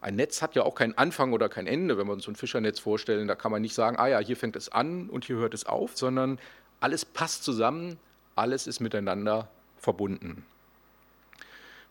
Ein 0.00 0.16
Netz 0.16 0.42
hat 0.42 0.54
ja 0.54 0.62
auch 0.62 0.74
keinen 0.74 0.96
Anfang 0.96 1.32
oder 1.32 1.48
kein 1.48 1.66
Ende. 1.66 1.98
Wenn 1.98 2.06
wir 2.06 2.12
uns 2.12 2.24
so 2.24 2.30
ein 2.30 2.36
Fischernetz 2.36 2.78
vorstellen, 2.78 3.26
da 3.26 3.34
kann 3.34 3.50
man 3.50 3.62
nicht 3.62 3.74
sagen, 3.74 3.96
ah 3.98 4.06
ja, 4.06 4.18
hier 4.20 4.36
fängt 4.36 4.54
es 4.54 4.68
an 4.68 5.08
und 5.10 5.24
hier 5.24 5.36
hört 5.36 5.54
es 5.54 5.66
auf, 5.66 5.96
sondern 5.96 6.38
alles 6.80 7.04
passt 7.04 7.42
zusammen, 7.42 7.98
alles 8.36 8.66
ist 8.66 8.80
miteinander 8.80 9.48
verbunden. 9.78 10.44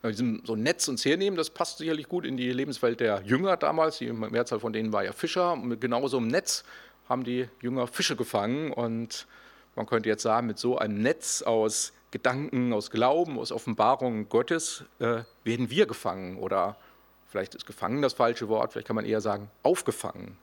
Wenn 0.01 0.17
wir 0.17 0.41
so 0.45 0.53
ein 0.53 0.63
Netz 0.63 0.87
uns 0.87 1.03
hernehmen, 1.03 1.37
das 1.37 1.49
passt 1.49 1.79
sicherlich 1.79 2.07
gut 2.07 2.25
in 2.25 2.37
die 2.37 2.51
Lebenswelt 2.51 2.99
der 2.99 3.21
Jünger 3.25 3.57
damals. 3.57 3.97
Die 3.97 4.11
Mehrzahl 4.11 4.59
von 4.59 4.71
denen 4.71 4.93
war 4.93 5.03
ja 5.03 5.11
Fischer. 5.11 5.55
Mit 5.55 5.81
genau 5.81 6.07
so 6.07 6.17
einem 6.17 6.27
Netz 6.27 6.63
haben 7.09 7.23
die 7.23 7.49
Jünger 7.61 7.87
Fische 7.87 8.15
gefangen. 8.15 8.71
Und 8.71 9.27
man 9.75 9.87
könnte 9.87 10.07
jetzt 10.07 10.21
sagen, 10.21 10.47
mit 10.47 10.59
so 10.59 10.77
einem 10.77 11.01
Netz 11.01 11.41
aus 11.41 11.93
Gedanken, 12.11 12.73
aus 12.73 12.91
Glauben, 12.91 13.39
aus 13.39 13.51
Offenbarungen 13.51 14.29
Gottes 14.29 14.85
äh, 14.99 15.23
werden 15.43 15.69
wir 15.71 15.87
gefangen. 15.87 16.37
Oder 16.37 16.77
vielleicht 17.27 17.55
ist 17.55 17.65
gefangen 17.65 18.01
das 18.01 18.13
falsche 18.13 18.47
Wort, 18.47 18.71
vielleicht 18.71 18.87
kann 18.87 18.95
man 18.95 19.05
eher 19.05 19.21
sagen, 19.21 19.49
aufgefangen. 19.63 20.37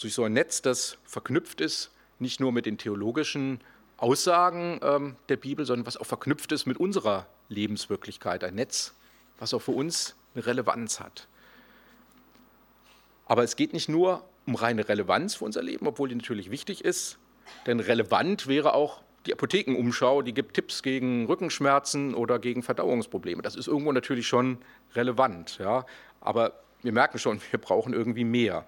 Durch 0.00 0.14
so 0.14 0.24
ein 0.24 0.32
Netz, 0.32 0.62
das 0.62 0.98
verknüpft 1.04 1.60
ist, 1.60 1.90
nicht 2.18 2.40
nur 2.40 2.52
mit 2.52 2.66
den 2.66 2.78
theologischen 2.78 3.60
Aussagen 3.96 4.80
ähm, 4.82 5.16
der 5.28 5.36
Bibel, 5.36 5.64
sondern 5.64 5.86
was 5.86 5.96
auch 5.96 6.06
verknüpft 6.06 6.52
ist 6.52 6.66
mit 6.66 6.78
unserer 6.78 7.26
Lebenswirklichkeit. 7.48 8.42
Ein 8.42 8.56
Netz, 8.56 8.94
was 9.38 9.54
auch 9.54 9.62
für 9.62 9.72
uns 9.72 10.16
eine 10.34 10.46
Relevanz 10.46 11.00
hat. 11.00 11.28
Aber 13.26 13.44
es 13.44 13.56
geht 13.56 13.72
nicht 13.72 13.88
nur 13.88 14.24
um 14.46 14.56
reine 14.56 14.88
Relevanz 14.88 15.36
für 15.36 15.44
unser 15.44 15.62
Leben, 15.62 15.86
obwohl 15.86 16.08
die 16.08 16.14
natürlich 16.14 16.50
wichtig 16.50 16.84
ist, 16.84 17.18
denn 17.66 17.80
relevant 17.80 18.46
wäre 18.46 18.74
auch 18.74 19.03
die 19.26 19.32
Apothekenumschau, 19.32 20.22
die 20.22 20.34
gibt 20.34 20.54
Tipps 20.54 20.82
gegen 20.82 21.26
Rückenschmerzen 21.26 22.14
oder 22.14 22.38
gegen 22.38 22.62
Verdauungsprobleme. 22.62 23.42
Das 23.42 23.56
ist 23.56 23.68
irgendwo 23.68 23.92
natürlich 23.92 24.26
schon 24.26 24.58
relevant, 24.94 25.58
ja? 25.58 25.86
aber 26.20 26.52
wir 26.82 26.92
merken 26.92 27.18
schon, 27.18 27.40
wir 27.50 27.58
brauchen 27.58 27.94
irgendwie 27.94 28.24
mehr. 28.24 28.66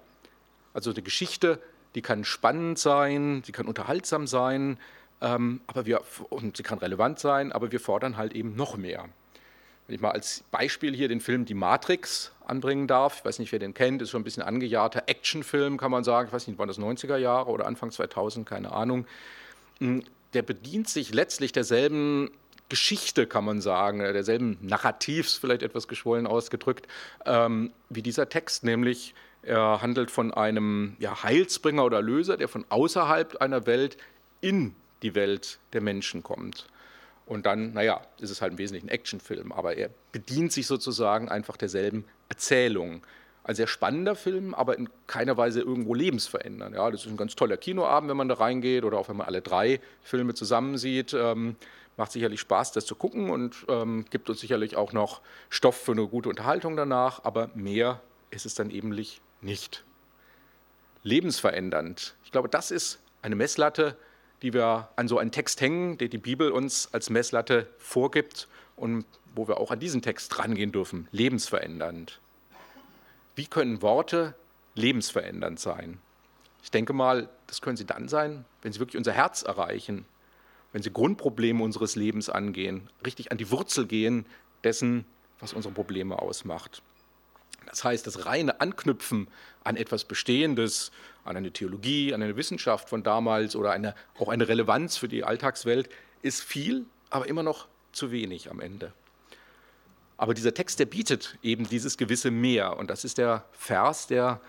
Also 0.73 0.93
die 0.93 1.03
Geschichte, 1.03 1.59
die 1.95 2.01
kann 2.01 2.23
spannend 2.23 2.79
sein, 2.79 3.43
sie 3.45 3.51
kann 3.51 3.67
unterhaltsam 3.67 4.27
sein, 4.27 4.77
ähm, 5.21 5.61
aber 5.67 5.85
wir, 5.85 6.01
und 6.29 6.57
sie 6.57 6.63
kann 6.63 6.79
relevant 6.79 7.19
sein, 7.19 7.51
aber 7.51 7.71
wir 7.71 7.79
fordern 7.79 8.17
halt 8.17 8.33
eben 8.33 8.55
noch 8.55 8.77
mehr. 8.77 9.05
Wenn 9.87 9.95
ich 9.95 10.01
mal 10.01 10.11
als 10.11 10.43
Beispiel 10.51 10.93
hier 10.93 11.07
den 11.07 11.21
Film 11.21 11.45
Die 11.45 11.53
Matrix 11.53 12.33
anbringen 12.45 12.87
darf, 12.87 13.19
ich 13.19 13.25
weiß 13.25 13.39
nicht, 13.39 13.51
wer 13.51 13.59
den 13.59 13.73
kennt, 13.73 14.01
ist 14.01 14.09
schon 14.09 14.21
ein 14.21 14.25
bisschen 14.25 14.43
angejahrter 14.43 15.03
Actionfilm, 15.07 15.77
kann 15.77 15.91
man 15.91 16.03
sagen, 16.03 16.27
ich 16.27 16.33
weiß 16.33 16.47
nicht, 16.47 16.59
waren 16.59 16.67
das 16.67 16.77
90er 16.77 17.17
Jahre 17.17 17.49
oder 17.49 17.65
Anfang 17.65 17.91
2000, 17.91 18.47
keine 18.47 18.71
Ahnung. 18.71 19.05
Der 20.33 20.41
bedient 20.41 20.89
sich 20.89 21.13
letztlich 21.13 21.51
derselben 21.51 22.31
Geschichte, 22.69 23.27
kann 23.27 23.45
man 23.45 23.61
sagen, 23.61 24.01
äh, 24.01 24.13
derselben 24.13 24.57
Narrativs, 24.61 25.35
vielleicht 25.35 25.63
etwas 25.63 25.87
geschwollen 25.87 26.27
ausgedrückt, 26.27 26.87
ähm, 27.25 27.71
wie 27.89 28.01
dieser 28.01 28.29
Text, 28.29 28.63
nämlich 28.63 29.13
er 29.41 29.81
handelt 29.81 30.11
von 30.11 30.33
einem 30.33 30.97
ja, 30.99 31.23
Heilsbringer 31.23 31.85
oder 31.85 32.01
Löser, 32.01 32.35
der 32.35 32.49
von 32.49 32.65
außerhalb 32.67 33.37
einer 33.37 33.65
Welt 33.65 33.97
in 34.41 34.75
die 35.03 35.15
Welt 35.15 35.59
der 35.73 35.81
Menschen 35.81 36.23
kommt. 36.23 36.67
Und 37.25 37.45
dann, 37.45 37.73
naja, 37.73 38.01
ist 38.19 38.29
es 38.29 38.41
halt 38.41 38.53
im 38.53 38.57
Wesentlichen 38.57 38.87
ein 38.87 38.93
Actionfilm, 38.93 39.51
aber 39.51 39.75
er 39.75 39.89
bedient 40.11 40.51
sich 40.51 40.67
sozusagen 40.67 41.29
einfach 41.29 41.57
derselben 41.57 42.05
Erzählung. 42.29 43.03
Ein 43.47 43.55
sehr 43.55 43.67
spannender 43.67 44.15
Film, 44.15 44.53
aber 44.53 44.77
in 44.77 44.89
keiner 45.07 45.37
Weise 45.37 45.61
irgendwo 45.61 45.93
lebensverändernd. 45.93 46.75
Ja, 46.75 46.91
das 46.91 47.05
ist 47.05 47.07
ein 47.11 47.15
ganz 47.15 47.33
toller 47.33 47.55
Kinoabend, 47.55 48.09
wenn 48.09 48.17
man 48.17 48.27
da 48.27 48.35
reingeht 48.35 48.83
oder 48.83 48.97
auch 48.97 49.07
wenn 49.07 49.15
man 49.15 49.25
alle 49.25 49.41
drei 49.41 49.79
Filme 50.01 50.33
zusammen 50.33 50.77
sieht. 50.77 51.13
Ähm, 51.13 51.55
macht 51.95 52.11
sicherlich 52.11 52.41
Spaß, 52.41 52.73
das 52.73 52.85
zu 52.85 52.95
gucken 52.95 53.29
und 53.29 53.65
ähm, 53.69 54.03
gibt 54.09 54.29
uns 54.29 54.41
sicherlich 54.41 54.75
auch 54.75 54.91
noch 54.91 55.21
Stoff 55.49 55.77
für 55.77 55.93
eine 55.93 56.05
gute 56.07 56.27
Unterhaltung 56.27 56.75
danach, 56.75 57.23
aber 57.23 57.49
mehr 57.55 58.01
ist 58.31 58.45
es 58.45 58.53
dann 58.53 58.69
eben 58.69 58.89
nicht. 58.89 59.85
Lebensverändernd. 61.03 62.15
Ich 62.25 62.33
glaube, 62.33 62.49
das 62.49 62.69
ist 62.69 62.99
eine 63.21 63.37
Messlatte, 63.37 63.95
die 64.41 64.53
wir 64.53 64.89
an 64.97 65.07
so 65.07 65.19
einen 65.19 65.31
Text 65.31 65.61
hängen, 65.61 65.97
der 65.97 66.09
die 66.09 66.17
Bibel 66.17 66.51
uns 66.51 66.93
als 66.93 67.09
Messlatte 67.09 67.67
vorgibt 67.77 68.49
und 68.75 69.05
wo 69.35 69.47
wir 69.47 69.57
auch 69.57 69.71
an 69.71 69.79
diesen 69.79 70.01
Text 70.01 70.37
rangehen 70.37 70.73
dürfen, 70.73 71.07
lebensverändernd. 71.11 72.19
Wie 73.37 73.45
können 73.45 73.83
Worte 73.83 74.33
lebensverändernd 74.73 75.59
sein? 75.59 75.99
Ich 76.63 76.71
denke 76.71 76.91
mal, 76.91 77.29
das 77.45 77.61
können 77.61 77.77
sie 77.77 77.85
dann 77.85 78.07
sein, 78.07 78.45
wenn 78.63 78.73
sie 78.73 78.79
wirklich 78.79 78.97
unser 78.97 79.11
Herz 79.11 79.43
erreichen, 79.43 80.05
wenn 80.73 80.81
sie 80.81 80.91
Grundprobleme 80.91 81.63
unseres 81.63 81.95
Lebens 81.95 82.29
angehen, 82.29 82.89
richtig 83.05 83.31
an 83.31 83.37
die 83.37 83.51
Wurzel 83.51 83.85
gehen 83.85 84.25
dessen, 84.63 85.05
was 85.39 85.53
unsere 85.53 85.71
Probleme 85.71 86.17
ausmacht. 86.17 86.81
Das 87.67 87.83
heißt, 87.83 88.07
das 88.07 88.25
reine 88.25 88.59
Anknüpfen 88.59 89.27
an 89.63 89.75
etwas 89.75 90.05
Bestehendes, 90.05 90.91
an 91.23 91.37
eine 91.37 91.51
Theologie, 91.51 92.15
an 92.15 92.23
eine 92.23 92.37
Wissenschaft 92.37 92.89
von 92.89 93.03
damals 93.03 93.55
oder 93.55 93.69
eine, 93.69 93.93
auch 94.17 94.29
eine 94.29 94.47
Relevanz 94.47 94.97
für 94.97 95.07
die 95.07 95.23
Alltagswelt 95.23 95.89
ist 96.23 96.41
viel, 96.41 96.87
aber 97.11 97.27
immer 97.27 97.43
noch 97.43 97.67
zu 97.91 98.09
wenig 98.09 98.49
am 98.49 98.61
Ende. 98.61 98.93
Aber 100.17 100.33
dieser 100.33 100.53
Text, 100.53 100.79
der 100.79 100.85
bietet 100.85 101.37
eben 101.43 101.69
dieses 101.69 101.97
gewisse 101.97 102.31
Mehr. 102.31 102.77
Und 102.77 102.89
das 102.89 103.05
ist 103.05 103.17
der 103.17 103.45
Vers, 103.51 104.07
der 104.07 104.41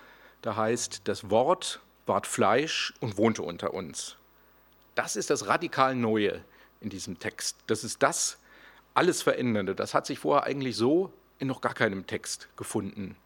da 0.42 0.56
heißt, 0.56 1.02
das 1.04 1.30
Wort 1.30 1.80
ward 2.06 2.26
Fleisch 2.26 2.94
und 3.00 3.18
wohnte 3.18 3.42
unter 3.42 3.74
uns. 3.74 4.16
Das 4.94 5.14
ist 5.14 5.30
das 5.30 5.46
radikal 5.46 5.94
Neue 5.94 6.42
in 6.80 6.88
diesem 6.88 7.18
Text. 7.18 7.56
Das 7.66 7.84
ist 7.84 8.02
das 8.02 8.38
alles 8.94 9.22
Verändernde. 9.22 9.74
Das 9.74 9.94
hat 9.94 10.06
sich 10.06 10.18
vorher 10.18 10.44
eigentlich 10.44 10.76
so 10.76 11.12
in 11.38 11.48
noch 11.48 11.60
gar 11.60 11.74
keinem 11.74 12.06
Text 12.06 12.48
gefunden. 12.56 13.16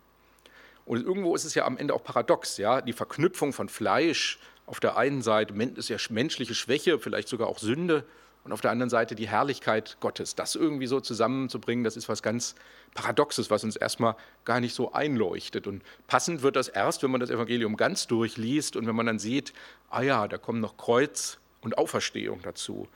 Und 0.85 1.03
irgendwo 1.05 1.35
ist 1.35 1.45
es 1.45 1.55
ja 1.55 1.65
am 1.65 1.79
Ende 1.79 1.95
auch 1.95 2.03
paradox, 2.03 2.57
ja, 2.57 2.81
die 2.81 2.93
Verknüpfung 2.93 3.53
von 3.53 3.69
Fleisch 3.69 4.39
auf 4.67 4.81
der 4.81 4.97
einen 4.97 5.23
Seite 5.23 5.55
ist 5.77 5.89
ja 5.89 5.97
menschliche 6.11 6.55
Schwäche, 6.55 6.99
vielleicht 6.99 7.29
sogar 7.29 7.49
auch 7.49 7.59
Sünde, 7.59 8.05
und 8.45 8.53
auf 8.53 8.61
der 8.61 8.71
anderen 8.71 8.91
Seite 8.91 9.15
die 9.15 9.29
Herrlichkeit 9.29 9.97
Gottes. 10.01 10.35
Das 10.35 10.55
irgendwie 10.55 10.87
so 10.87 11.01
zusammenzubringen, 11.01 11.85
das 11.85 11.97
ist 11.97 12.09
was 12.09 12.23
ganz 12.23 12.55
Paradoxes, 12.95 13.51
was 13.51 13.65
uns 13.65 13.77
erstmal 13.77 14.17
gar 14.45 14.61
nicht 14.61 14.75
so 14.75 14.93
einleuchtet. 14.93 15.67
Und 15.67 15.83
passend 16.07 16.43
wird 16.43 16.57
das 16.57 16.69
erst, 16.69 17.03
wenn 17.03 17.11
man 17.11 17.21
das 17.21 17.31
Evangelium 17.31 17.77
ganz 17.77 18.07
durchliest 18.07 18.77
und 18.77 18.87
wenn 18.87 18.97
man 18.97 19.07
dann 19.07 19.19
sieht, 19.19 19.53
ah 19.91 20.03
ja, 20.03 20.29
da 20.29 20.39
kommen 20.39 20.61
noch 20.61 20.77
Kreuz 20.77 21.39
und 21.61 21.79
Auferstehung 21.79 22.41
dazu. 22.43 22.89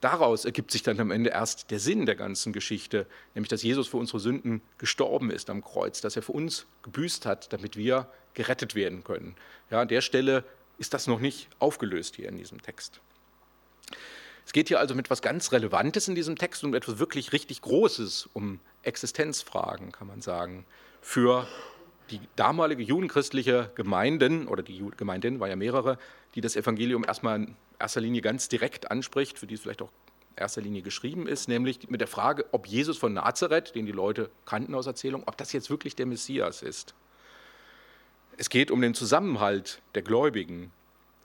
Daraus 0.00 0.46
ergibt 0.46 0.70
sich 0.70 0.82
dann 0.82 0.98
am 0.98 1.10
Ende 1.10 1.30
erst 1.30 1.70
der 1.70 1.78
Sinn 1.78 2.06
der 2.06 2.16
ganzen 2.16 2.52
Geschichte, 2.52 3.06
nämlich 3.34 3.50
dass 3.50 3.62
Jesus 3.62 3.88
für 3.88 3.98
unsere 3.98 4.18
Sünden 4.18 4.62
gestorben 4.78 5.30
ist 5.30 5.50
am 5.50 5.62
Kreuz, 5.62 6.00
dass 6.00 6.16
er 6.16 6.22
für 6.22 6.32
uns 6.32 6.66
gebüßt 6.82 7.26
hat, 7.26 7.52
damit 7.52 7.76
wir 7.76 8.06
gerettet 8.32 8.74
werden 8.74 9.04
können. 9.04 9.36
Ja, 9.70 9.82
an 9.82 9.88
der 9.88 10.00
Stelle 10.00 10.44
ist 10.78 10.94
das 10.94 11.06
noch 11.06 11.20
nicht 11.20 11.48
aufgelöst 11.58 12.16
hier 12.16 12.28
in 12.28 12.38
diesem 12.38 12.62
Text. 12.62 13.00
Es 14.46 14.52
geht 14.52 14.68
hier 14.68 14.80
also 14.80 14.94
mit 14.94 15.06
etwas 15.06 15.22
ganz 15.22 15.52
Relevantes 15.52 16.08
in 16.08 16.14
diesem 16.14 16.36
Text 16.36 16.64
um 16.64 16.74
etwas 16.74 16.98
wirklich 16.98 17.32
richtig 17.32 17.62
Großes, 17.62 18.28
um 18.32 18.60
Existenzfragen, 18.82 19.92
kann 19.92 20.06
man 20.06 20.20
sagen, 20.20 20.64
für 21.00 21.46
die 22.10 22.20
damalige 22.36 22.82
judenchristliche 22.82 23.70
Gemeinden, 23.74 24.48
oder 24.48 24.62
die 24.62 24.84
Gemeinden 24.96 25.40
war 25.40 25.48
ja 25.48 25.56
mehrere, 25.56 25.98
die 26.34 26.40
das 26.40 26.56
Evangelium 26.56 27.04
erstmal 27.04 27.46
erster 27.78 28.00
Linie 28.00 28.20
ganz 28.20 28.48
direkt 28.48 28.90
anspricht, 28.90 29.38
für 29.38 29.46
die 29.46 29.54
es 29.54 29.60
vielleicht 29.60 29.82
auch 29.82 29.90
in 30.30 30.38
erster 30.38 30.60
Linie 30.60 30.82
geschrieben 30.82 31.26
ist, 31.26 31.48
nämlich 31.48 31.88
mit 31.88 32.00
der 32.00 32.08
Frage, 32.08 32.46
ob 32.52 32.66
Jesus 32.66 32.98
von 32.98 33.12
Nazareth, 33.12 33.74
den 33.74 33.86
die 33.86 33.92
Leute 33.92 34.30
kannten 34.44 34.74
aus 34.74 34.86
Erzählung, 34.86 35.22
ob 35.26 35.36
das 35.36 35.52
jetzt 35.52 35.70
wirklich 35.70 35.96
der 35.96 36.06
Messias 36.06 36.62
ist. 36.62 36.94
Es 38.36 38.48
geht 38.48 38.70
um 38.70 38.80
den 38.80 38.94
Zusammenhalt 38.94 39.82
der 39.94 40.02
Gläubigen. 40.02 40.72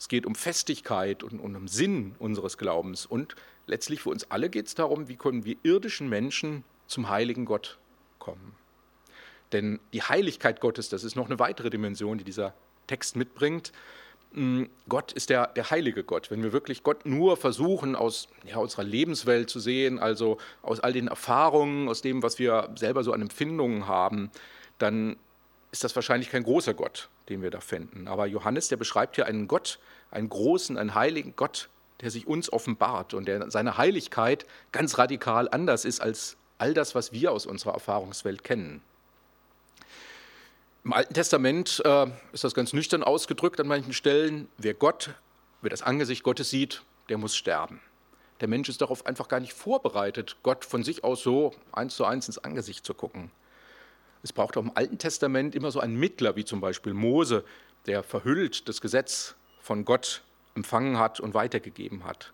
Es 0.05 0.09
geht 0.09 0.27
um 0.27 0.35
Festigkeit 0.35 1.23
und, 1.23 1.39
und 1.39 1.55
um 1.55 1.67
Sinn 1.67 2.13
unseres 2.19 2.59
Glaubens. 2.59 3.07
Und 3.07 3.35
letztlich 3.65 4.01
für 4.01 4.11
uns 4.11 4.29
alle 4.29 4.51
geht 4.51 4.67
es 4.67 4.75
darum, 4.75 5.07
wie 5.07 5.15
können 5.15 5.45
wir 5.45 5.55
irdischen 5.63 6.09
Menschen 6.09 6.63
zum 6.85 7.09
heiligen 7.09 7.45
Gott 7.45 7.79
kommen. 8.19 8.53
Denn 9.51 9.79
die 9.93 10.03
Heiligkeit 10.03 10.61
Gottes, 10.61 10.89
das 10.89 11.03
ist 11.03 11.15
noch 11.15 11.25
eine 11.25 11.39
weitere 11.39 11.71
Dimension, 11.71 12.19
die 12.19 12.23
dieser 12.23 12.53
Text 12.85 13.15
mitbringt. 13.15 13.71
Mm, 14.33 14.65
Gott 14.87 15.11
ist 15.11 15.31
der, 15.31 15.47
der 15.47 15.71
heilige 15.71 16.03
Gott. 16.03 16.29
Wenn 16.29 16.43
wir 16.43 16.53
wirklich 16.53 16.83
Gott 16.83 17.07
nur 17.07 17.35
versuchen, 17.35 17.95
aus 17.95 18.27
ja, 18.43 18.57
unserer 18.57 18.83
Lebenswelt 18.83 19.49
zu 19.49 19.59
sehen, 19.59 19.97
also 19.97 20.37
aus 20.61 20.81
all 20.81 20.93
den 20.93 21.07
Erfahrungen, 21.07 21.89
aus 21.89 22.03
dem, 22.03 22.21
was 22.21 22.37
wir 22.37 22.69
selber 22.75 23.03
so 23.03 23.11
an 23.11 23.23
Empfindungen 23.23 23.87
haben, 23.87 24.29
dann 24.77 25.15
ist 25.71 25.83
das 25.83 25.95
wahrscheinlich 25.95 26.29
kein 26.29 26.43
großer 26.43 26.75
Gott, 26.75 27.09
den 27.27 27.41
wir 27.41 27.49
da 27.49 27.59
finden. 27.59 28.07
Aber 28.07 28.27
Johannes, 28.27 28.67
der 28.67 28.77
beschreibt 28.77 29.15
hier 29.15 29.25
einen 29.25 29.47
Gott, 29.47 29.79
einen 30.11 30.29
großen, 30.29 30.77
einen 30.77 30.95
heiligen 30.95 31.35
Gott, 31.35 31.69
der 32.01 32.11
sich 32.11 32.27
uns 32.27 32.51
offenbart 32.51 33.13
und 33.13 33.25
der 33.25 33.49
seine 33.51 33.77
Heiligkeit 33.77 34.45
ganz 34.71 34.97
radikal 34.97 35.49
anders 35.49 35.85
ist 35.85 36.01
als 36.01 36.37
all 36.57 36.73
das, 36.73 36.95
was 36.95 37.11
wir 37.11 37.31
aus 37.31 37.45
unserer 37.45 37.73
Erfahrungswelt 37.73 38.43
kennen. 38.43 38.81
Im 40.83 40.93
Alten 40.93 41.13
Testament 41.13 41.81
äh, 41.83 42.07
ist 42.31 42.43
das 42.43 42.53
ganz 42.53 42.71
nüchtern 42.71 43.03
ausgedrückt 43.03 43.59
an 43.59 43.67
manchen 43.67 43.93
Stellen. 43.93 44.47
Wer 44.57 44.75
Gott, 44.75 45.15
wer 45.61 45.71
das 45.71 45.81
Angesicht 45.81 46.21
Gottes 46.21 46.49
sieht, 46.51 46.83
der 47.09 47.17
muss 47.17 47.35
sterben. 47.35 47.81
Der 48.41 48.47
Mensch 48.47 48.69
ist 48.69 48.81
darauf 48.81 49.05
einfach 49.05 49.27
gar 49.27 49.39
nicht 49.39 49.53
vorbereitet, 49.53 50.37
Gott 50.43 50.65
von 50.65 50.83
sich 50.83 51.03
aus 51.03 51.23
so 51.23 51.53
eins 51.71 51.95
zu 51.95 52.05
eins 52.05 52.27
ins 52.27 52.37
Angesicht 52.37 52.85
zu 52.85 52.93
gucken. 52.93 53.31
Es 54.23 54.33
braucht 54.33 54.57
auch 54.57 54.63
im 54.63 54.75
Alten 54.75 54.97
Testament 54.97 55.55
immer 55.55 55.71
so 55.71 55.79
einen 55.79 55.95
Mittler, 55.95 56.35
wie 56.35 56.45
zum 56.45 56.59
Beispiel 56.59 56.93
Mose, 56.93 57.43
der 57.85 58.03
verhüllt 58.03 58.67
das 58.67 58.81
Gesetz 58.81 59.35
von 59.65 59.83
Gott 59.83 60.21
empfangen 60.53 60.99
hat 60.99 61.19
und 61.19 61.33
weitergegeben 61.33 62.03
hat. 62.03 62.33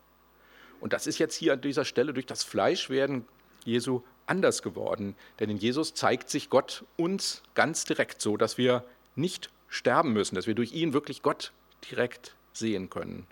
Und 0.82 0.92
das 0.92 1.08
ist 1.08 1.18
jetzt 1.18 1.34
hier 1.34 1.54
an 1.54 1.62
dieser 1.62 1.86
Stelle 1.86 2.12
durch 2.12 2.26
das 2.26 2.44
Fleischwerden 2.44 3.26
Jesu 3.64 4.02
anders 4.26 4.62
geworden. 4.62 5.16
Denn 5.40 5.50
in 5.50 5.56
Jesus 5.56 5.94
zeigt 5.94 6.30
sich 6.30 6.50
Gott 6.50 6.84
uns 6.98 7.42
ganz 7.56 7.86
direkt 7.86 8.22
so, 8.22 8.36
dass 8.36 8.58
wir 8.58 8.84
nicht 9.16 9.50
sterben 9.70 10.12
müssen, 10.12 10.36
dass 10.36 10.46
wir 10.46 10.56
durch 10.56 10.74
ihn 10.74 10.92
wirklich 10.92 11.22
Gott 11.22 11.54
direkt 11.90 12.36
sehen 12.52 12.90
können. 12.90 13.26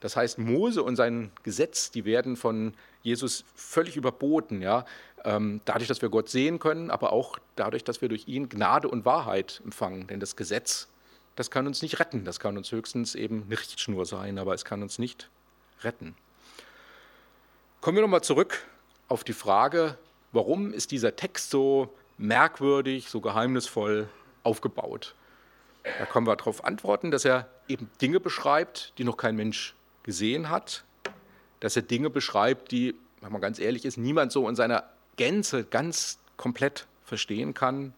Das 0.00 0.16
heißt, 0.16 0.38
Mose 0.40 0.82
und 0.82 0.96
sein 0.96 1.30
Gesetz, 1.44 1.92
die 1.92 2.04
werden 2.04 2.36
von 2.36 2.74
Jesus 3.04 3.44
völlig 3.54 3.96
überboten, 3.96 4.60
ja, 4.62 4.84
ähm, 5.24 5.60
dadurch, 5.64 5.86
dass 5.86 6.02
wir 6.02 6.08
Gott 6.08 6.28
sehen 6.28 6.58
können, 6.58 6.90
aber 6.90 7.12
auch 7.12 7.38
dadurch, 7.54 7.84
dass 7.84 8.02
wir 8.02 8.08
durch 8.08 8.26
ihn 8.26 8.48
Gnade 8.48 8.88
und 8.88 9.04
Wahrheit 9.04 9.62
empfangen. 9.64 10.08
Denn 10.08 10.18
das 10.18 10.34
Gesetz, 10.34 10.88
das 11.36 11.50
kann 11.50 11.66
uns 11.66 11.82
nicht 11.82 11.98
retten, 11.98 12.24
das 12.24 12.40
kann 12.40 12.56
uns 12.56 12.70
höchstens 12.72 13.14
eben 13.14 13.44
eine 13.46 13.58
Richtschnur 13.58 14.06
sein, 14.06 14.38
aber 14.38 14.54
es 14.54 14.64
kann 14.64 14.82
uns 14.82 14.98
nicht 14.98 15.30
retten. 15.82 16.14
Kommen 17.80 17.96
wir 17.96 18.02
nochmal 18.02 18.22
zurück 18.22 18.62
auf 19.08 19.24
die 19.24 19.32
Frage, 19.32 19.98
warum 20.32 20.72
ist 20.72 20.90
dieser 20.90 21.16
Text 21.16 21.50
so 21.50 21.92
merkwürdig, 22.18 23.08
so 23.08 23.20
geheimnisvoll 23.20 24.08
aufgebaut? 24.42 25.14
Da 25.98 26.06
können 26.06 26.26
wir 26.26 26.36
darauf 26.36 26.64
antworten, 26.64 27.10
dass 27.10 27.24
er 27.24 27.48
eben 27.66 27.90
Dinge 28.00 28.20
beschreibt, 28.20 28.92
die 28.98 29.04
noch 29.04 29.16
kein 29.16 29.34
Mensch 29.34 29.74
gesehen 30.04 30.48
hat, 30.48 30.84
dass 31.60 31.76
er 31.76 31.82
Dinge 31.82 32.10
beschreibt, 32.10 32.70
die, 32.70 32.94
wenn 33.20 33.32
man 33.32 33.40
ganz 33.40 33.58
ehrlich 33.58 33.84
ist, 33.84 33.96
niemand 33.96 34.32
so 34.32 34.48
in 34.48 34.54
seiner 34.54 34.84
Gänze 35.16 35.64
ganz 35.64 36.18
komplett 36.36 36.86
verstehen 37.04 37.54
kann 37.54 37.94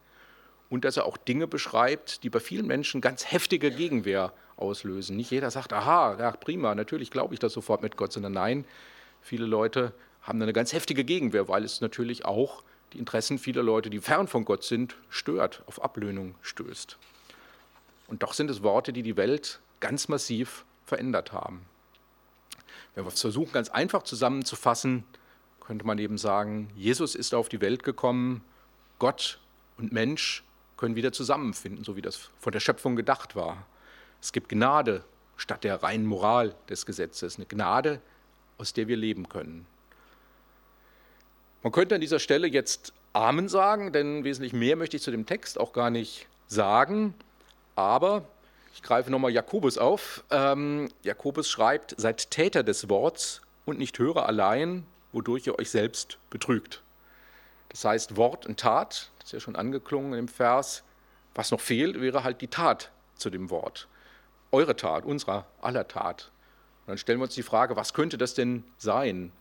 und 0.74 0.84
dass 0.84 0.96
er 0.96 1.06
auch 1.06 1.16
Dinge 1.16 1.46
beschreibt, 1.46 2.24
die 2.24 2.30
bei 2.30 2.40
vielen 2.40 2.66
Menschen 2.66 3.00
ganz 3.00 3.30
heftige 3.30 3.70
Gegenwehr 3.70 4.32
auslösen. 4.56 5.16
Nicht 5.16 5.30
jeder 5.30 5.48
sagt, 5.52 5.72
aha, 5.72 6.16
ja, 6.18 6.32
prima, 6.32 6.74
natürlich 6.74 7.12
glaube 7.12 7.32
ich 7.32 7.38
das 7.38 7.52
sofort 7.52 7.80
mit 7.80 7.96
Gott, 7.96 8.12
sondern 8.12 8.32
nein, 8.32 8.64
viele 9.22 9.46
Leute 9.46 9.92
haben 10.22 10.42
eine 10.42 10.52
ganz 10.52 10.72
heftige 10.72 11.04
Gegenwehr, 11.04 11.46
weil 11.46 11.62
es 11.62 11.80
natürlich 11.80 12.24
auch 12.24 12.64
die 12.92 12.98
Interessen 12.98 13.38
vieler 13.38 13.62
Leute, 13.62 13.88
die 13.88 14.00
fern 14.00 14.26
von 14.26 14.44
Gott 14.44 14.64
sind, 14.64 14.96
stört, 15.10 15.62
auf 15.66 15.80
Ablöhnung 15.80 16.34
stößt. 16.42 16.98
Und 18.08 18.24
doch 18.24 18.32
sind 18.32 18.50
es 18.50 18.64
Worte, 18.64 18.92
die 18.92 19.02
die 19.02 19.16
Welt 19.16 19.60
ganz 19.78 20.08
massiv 20.08 20.64
verändert 20.86 21.32
haben. 21.32 21.66
Wenn 22.96 23.04
wir 23.04 23.12
es 23.12 23.20
versuchen, 23.20 23.52
ganz 23.52 23.68
einfach 23.68 24.02
zusammenzufassen, 24.02 25.04
könnte 25.60 25.86
man 25.86 25.98
eben 25.98 26.18
sagen, 26.18 26.68
Jesus 26.74 27.14
ist 27.14 27.32
auf 27.32 27.48
die 27.48 27.60
Welt 27.60 27.84
gekommen, 27.84 28.42
Gott 28.98 29.38
und 29.78 29.92
Mensch 29.92 30.42
können 30.76 30.96
wieder 30.96 31.12
zusammenfinden, 31.12 31.84
so 31.84 31.96
wie 31.96 32.02
das 32.02 32.30
von 32.38 32.52
der 32.52 32.60
Schöpfung 32.60 32.96
gedacht 32.96 33.36
war. 33.36 33.66
Es 34.20 34.32
gibt 34.32 34.48
Gnade 34.48 35.04
statt 35.36 35.64
der 35.64 35.82
reinen 35.82 36.06
Moral 36.06 36.54
des 36.68 36.86
Gesetzes, 36.86 37.36
eine 37.36 37.46
Gnade, 37.46 38.00
aus 38.58 38.72
der 38.72 38.88
wir 38.88 38.96
leben 38.96 39.28
können. 39.28 39.66
Man 41.62 41.72
könnte 41.72 41.94
an 41.94 42.00
dieser 42.00 42.18
Stelle 42.18 42.46
jetzt 42.46 42.92
Amen 43.12 43.48
sagen, 43.48 43.92
denn 43.92 44.24
wesentlich 44.24 44.52
mehr 44.52 44.76
möchte 44.76 44.96
ich 44.96 45.02
zu 45.02 45.10
dem 45.10 45.26
Text 45.26 45.58
auch 45.58 45.72
gar 45.72 45.90
nicht 45.90 46.26
sagen. 46.46 47.14
Aber 47.74 48.24
ich 48.74 48.82
greife 48.82 49.10
nochmal 49.10 49.30
Jakobus 49.30 49.78
auf. 49.78 50.24
Ähm, 50.30 50.88
Jakobus 51.02 51.48
schreibt, 51.48 51.94
seid 51.96 52.30
Täter 52.30 52.62
des 52.62 52.88
Worts 52.88 53.40
und 53.64 53.78
nicht 53.78 53.98
Hörer 53.98 54.26
allein, 54.26 54.84
wodurch 55.12 55.46
ihr 55.46 55.58
euch 55.58 55.70
selbst 55.70 56.18
betrügt. 56.28 56.83
Das 57.74 57.84
heißt, 57.84 58.16
Wort 58.16 58.46
und 58.46 58.60
Tat, 58.60 59.10
das 59.18 59.26
ist 59.26 59.32
ja 59.32 59.40
schon 59.40 59.56
angeklungen 59.56 60.16
im 60.16 60.28
Vers, 60.28 60.84
was 61.34 61.50
noch 61.50 61.60
fehlt, 61.60 62.00
wäre 62.00 62.22
halt 62.22 62.40
die 62.40 62.46
Tat 62.46 62.92
zu 63.16 63.30
dem 63.30 63.50
Wort. 63.50 63.88
Eure 64.52 64.76
Tat, 64.76 65.04
unserer 65.04 65.44
aller 65.60 65.88
Tat. 65.88 66.30
Und 66.82 66.90
dann 66.90 66.98
stellen 66.98 67.18
wir 67.18 67.24
uns 67.24 67.34
die 67.34 67.42
Frage, 67.42 67.74
was 67.74 67.92
könnte 67.92 68.16
das 68.16 68.34
denn 68.34 68.62
sein? 68.78 69.32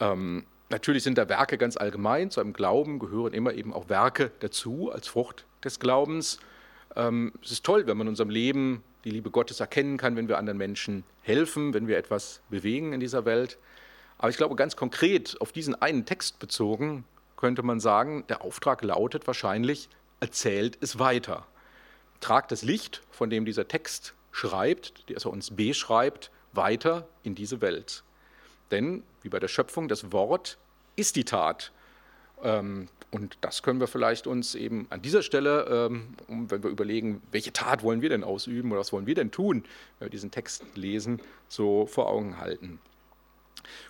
Ähm, 0.00 0.44
natürlich 0.68 1.02
sind 1.02 1.16
da 1.16 1.26
Werke 1.30 1.56
ganz 1.56 1.78
allgemein. 1.78 2.30
Zu 2.30 2.42
einem 2.42 2.52
Glauben 2.52 2.98
gehören 2.98 3.32
immer 3.32 3.54
eben 3.54 3.72
auch 3.72 3.88
Werke 3.88 4.30
dazu 4.40 4.90
als 4.92 5.08
Frucht 5.08 5.46
des 5.64 5.80
Glaubens. 5.80 6.40
Ähm, 6.94 7.32
es 7.42 7.52
ist 7.52 7.64
toll, 7.64 7.86
wenn 7.86 7.96
man 7.96 8.06
in 8.06 8.10
unserem 8.10 8.28
Leben 8.28 8.84
die 9.04 9.10
Liebe 9.10 9.30
Gottes 9.30 9.60
erkennen 9.60 9.96
kann, 9.96 10.14
wenn 10.16 10.28
wir 10.28 10.36
anderen 10.36 10.58
Menschen 10.58 11.04
helfen, 11.22 11.72
wenn 11.72 11.88
wir 11.88 11.96
etwas 11.96 12.42
bewegen 12.50 12.92
in 12.92 13.00
dieser 13.00 13.24
Welt. 13.24 13.56
Aber 14.18 14.28
ich 14.28 14.36
glaube, 14.36 14.56
ganz 14.56 14.76
konkret 14.76 15.40
auf 15.40 15.52
diesen 15.52 15.74
einen 15.80 16.04
Text 16.04 16.38
bezogen, 16.38 17.06
könnte 17.44 17.62
man 17.62 17.78
sagen, 17.78 18.24
der 18.30 18.40
Auftrag 18.40 18.82
lautet 18.82 19.26
wahrscheinlich, 19.26 19.90
erzählt 20.18 20.78
es 20.80 20.98
weiter. 20.98 21.46
Tragt 22.20 22.50
das 22.50 22.62
Licht, 22.62 23.02
von 23.10 23.28
dem 23.28 23.44
dieser 23.44 23.68
Text 23.68 24.14
schreibt, 24.32 25.10
das 25.10 25.26
er 25.26 25.30
uns 25.30 25.50
beschreibt, 25.50 26.30
weiter 26.54 27.06
in 27.22 27.34
diese 27.34 27.60
Welt. 27.60 28.02
Denn, 28.70 29.02
wie 29.20 29.28
bei 29.28 29.40
der 29.40 29.48
Schöpfung, 29.48 29.88
das 29.88 30.10
Wort 30.10 30.56
ist 30.96 31.16
die 31.16 31.24
Tat. 31.24 31.70
Ähm, 32.42 32.88
und 33.10 33.36
das 33.42 33.62
können 33.62 33.78
wir 33.78 33.88
vielleicht 33.88 34.26
uns 34.26 34.54
eben 34.54 34.86
an 34.88 35.02
dieser 35.02 35.20
Stelle, 35.20 35.90
ähm, 35.90 36.14
wenn 36.28 36.62
wir 36.62 36.70
überlegen, 36.70 37.20
welche 37.30 37.52
Tat 37.52 37.82
wollen 37.82 38.00
wir 38.00 38.08
denn 38.08 38.24
ausüben 38.24 38.70
oder 38.70 38.80
was 38.80 38.90
wollen 38.94 39.06
wir 39.06 39.16
denn 39.16 39.32
tun, 39.32 39.64
wenn 39.98 40.06
wir 40.06 40.10
diesen 40.10 40.30
Text 40.30 40.64
lesen, 40.76 41.20
so 41.50 41.84
vor 41.84 42.08
Augen 42.08 42.38
halten. 42.38 42.80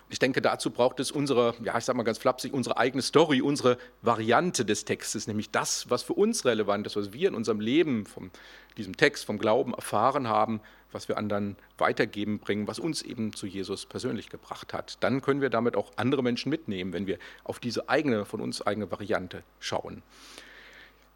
Ich 0.09 0.19
denke, 0.19 0.41
dazu 0.41 0.71
braucht 0.71 0.99
es 0.99 1.11
unsere, 1.11 1.55
ja, 1.63 1.77
ich 1.77 1.85
sage 1.85 1.97
mal 1.97 2.03
ganz 2.03 2.17
flapsig, 2.17 2.53
unsere 2.53 2.77
eigene 2.77 3.01
Story, 3.01 3.41
unsere 3.41 3.77
Variante 4.01 4.65
des 4.65 4.85
Textes, 4.85 5.27
nämlich 5.27 5.51
das, 5.51 5.89
was 5.89 6.03
für 6.03 6.13
uns 6.13 6.45
relevant 6.45 6.85
ist, 6.87 6.95
was 6.95 7.13
wir 7.13 7.29
in 7.29 7.35
unserem 7.35 7.59
Leben 7.59 8.05
von 8.05 8.31
diesem 8.77 8.97
Text, 8.97 9.25
vom 9.25 9.37
Glauben 9.37 9.73
erfahren 9.73 10.27
haben, 10.27 10.61
was 10.91 11.07
wir 11.09 11.17
anderen 11.17 11.57
weitergeben 11.77 12.39
bringen, 12.39 12.67
was 12.67 12.79
uns 12.79 13.01
eben 13.01 13.33
zu 13.33 13.45
Jesus 13.45 13.85
persönlich 13.85 14.29
gebracht 14.29 14.73
hat. 14.73 14.97
Dann 15.01 15.21
können 15.21 15.41
wir 15.41 15.49
damit 15.49 15.75
auch 15.75 15.91
andere 15.97 16.23
Menschen 16.23 16.49
mitnehmen, 16.49 16.93
wenn 16.93 17.07
wir 17.07 17.19
auf 17.43 17.59
diese 17.59 17.89
eigene, 17.89 18.25
von 18.25 18.41
uns 18.41 18.61
eigene 18.61 18.89
Variante 18.91 19.43
schauen. 19.59 20.03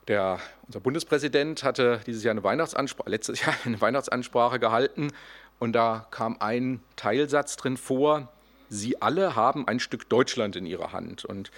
Der, 0.10 0.40
unser 0.66 0.80
Bundespräsident 0.80 1.64
hatte 1.64 2.02
dieses 2.08 2.24
Jahr 2.24 2.32
eine 2.32 2.44
Weihnachtsansprache, 2.44 3.10
letztes 3.10 3.42
Jahr 3.46 3.56
eine 3.64 3.80
Weihnachtsansprache 3.80 4.60
gehalten 4.60 5.12
und 5.60 5.74
da 5.74 6.08
kam 6.12 6.38
ein 6.40 6.82
Teilsatz 6.96 7.58
drin 7.58 7.78
vor, 7.78 8.32
Sie 8.70 9.02
alle 9.02 9.36
haben 9.36 9.68
ein 9.68 9.80
Stück 9.80 10.08
Deutschland 10.10 10.56
in 10.56 10.66
ihrer 10.66 10.94
Hand. 10.94 11.26
Und 11.26 11.52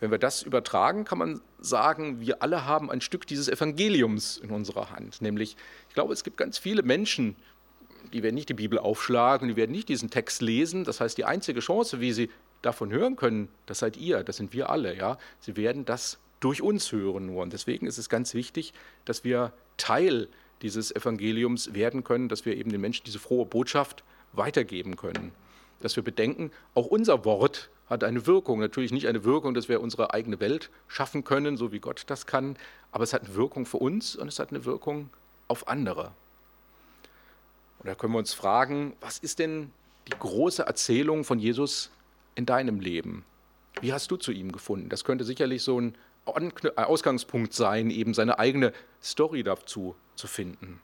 wenn 0.00 0.10
wir 0.10 0.18
das 0.18 0.42
übertragen, 0.42 1.04
kann 1.04 1.18
man 1.18 1.40
sagen, 1.58 2.20
wir 2.20 2.42
alle 2.42 2.64
haben 2.64 2.90
ein 2.90 3.00
Stück 3.00 3.26
dieses 3.26 3.48
Evangeliums 3.48 4.38
in 4.38 4.50
unserer 4.50 4.90
Hand. 4.90 5.22
Nämlich, 5.22 5.56
ich 5.88 5.94
glaube, 5.94 6.12
es 6.12 6.24
gibt 6.24 6.36
ganz 6.36 6.58
viele 6.58 6.82
Menschen, 6.82 7.36
die 8.12 8.22
werden 8.22 8.34
nicht 8.34 8.48
die 8.48 8.54
Bibel 8.54 8.78
aufschlagen, 8.78 9.48
die 9.48 9.56
werden 9.56 9.72
nicht 9.72 9.88
diesen 9.88 10.10
Text 10.10 10.42
lesen. 10.42 10.84
Das 10.84 11.00
heißt, 11.00 11.16
die 11.16 11.24
einzige 11.24 11.60
Chance, 11.60 12.00
wie 12.00 12.12
sie 12.12 12.30
davon 12.62 12.92
hören 12.92 13.16
können, 13.16 13.48
das 13.66 13.78
seid 13.78 13.96
ihr, 13.96 14.24
das 14.24 14.36
sind 14.36 14.52
wir 14.52 14.70
alle. 14.70 14.96
Ja? 14.96 15.18
Sie 15.40 15.56
werden 15.56 15.84
das 15.84 16.18
durch 16.40 16.60
uns 16.60 16.92
hören 16.92 17.26
nur. 17.26 17.42
Und 17.42 17.52
deswegen 17.52 17.86
ist 17.86 17.98
es 17.98 18.08
ganz 18.08 18.34
wichtig, 18.34 18.74
dass 19.04 19.24
wir 19.24 19.52
Teil 19.76 20.28
dieses 20.62 20.94
Evangeliums 20.94 21.74
werden 21.74 22.04
können, 22.04 22.28
dass 22.28 22.44
wir 22.44 22.56
eben 22.56 22.70
den 22.70 22.80
Menschen 22.80 23.04
diese 23.04 23.18
frohe 23.18 23.46
Botschaft 23.46 24.04
weitergeben 24.32 24.96
können. 24.96 25.32
Dass 25.84 25.96
wir 25.96 26.02
bedenken, 26.02 26.50
auch 26.72 26.86
unser 26.86 27.26
Wort 27.26 27.68
hat 27.90 28.04
eine 28.04 28.26
Wirkung. 28.26 28.58
Natürlich 28.58 28.90
nicht 28.90 29.06
eine 29.06 29.22
Wirkung, 29.24 29.52
dass 29.52 29.68
wir 29.68 29.82
unsere 29.82 30.14
eigene 30.14 30.40
Welt 30.40 30.70
schaffen 30.88 31.24
können, 31.24 31.58
so 31.58 31.72
wie 31.72 31.78
Gott 31.78 32.04
das 32.06 32.26
kann, 32.26 32.56
aber 32.90 33.04
es 33.04 33.12
hat 33.12 33.24
eine 33.24 33.34
Wirkung 33.34 33.66
für 33.66 33.76
uns 33.76 34.16
und 34.16 34.28
es 34.28 34.38
hat 34.38 34.48
eine 34.48 34.64
Wirkung 34.64 35.10
auf 35.46 35.68
andere. 35.68 36.12
Und 37.80 37.88
da 37.88 37.94
können 37.94 38.14
wir 38.14 38.18
uns 38.18 38.32
fragen, 38.32 38.96
was 39.02 39.18
ist 39.18 39.38
denn 39.40 39.72
die 40.08 40.18
große 40.18 40.62
Erzählung 40.62 41.22
von 41.22 41.38
Jesus 41.38 41.90
in 42.34 42.46
deinem 42.46 42.80
Leben? 42.80 43.22
Wie 43.82 43.92
hast 43.92 44.10
du 44.10 44.16
zu 44.16 44.32
ihm 44.32 44.52
gefunden? 44.52 44.88
Das 44.88 45.04
könnte 45.04 45.24
sicherlich 45.24 45.62
so 45.62 45.78
ein 45.78 45.94
Ausgangspunkt 46.24 47.52
sein, 47.52 47.90
eben 47.90 48.14
seine 48.14 48.38
eigene 48.38 48.72
Story 49.02 49.42
dazu 49.42 49.94
zu 50.14 50.28
finden. 50.28 50.80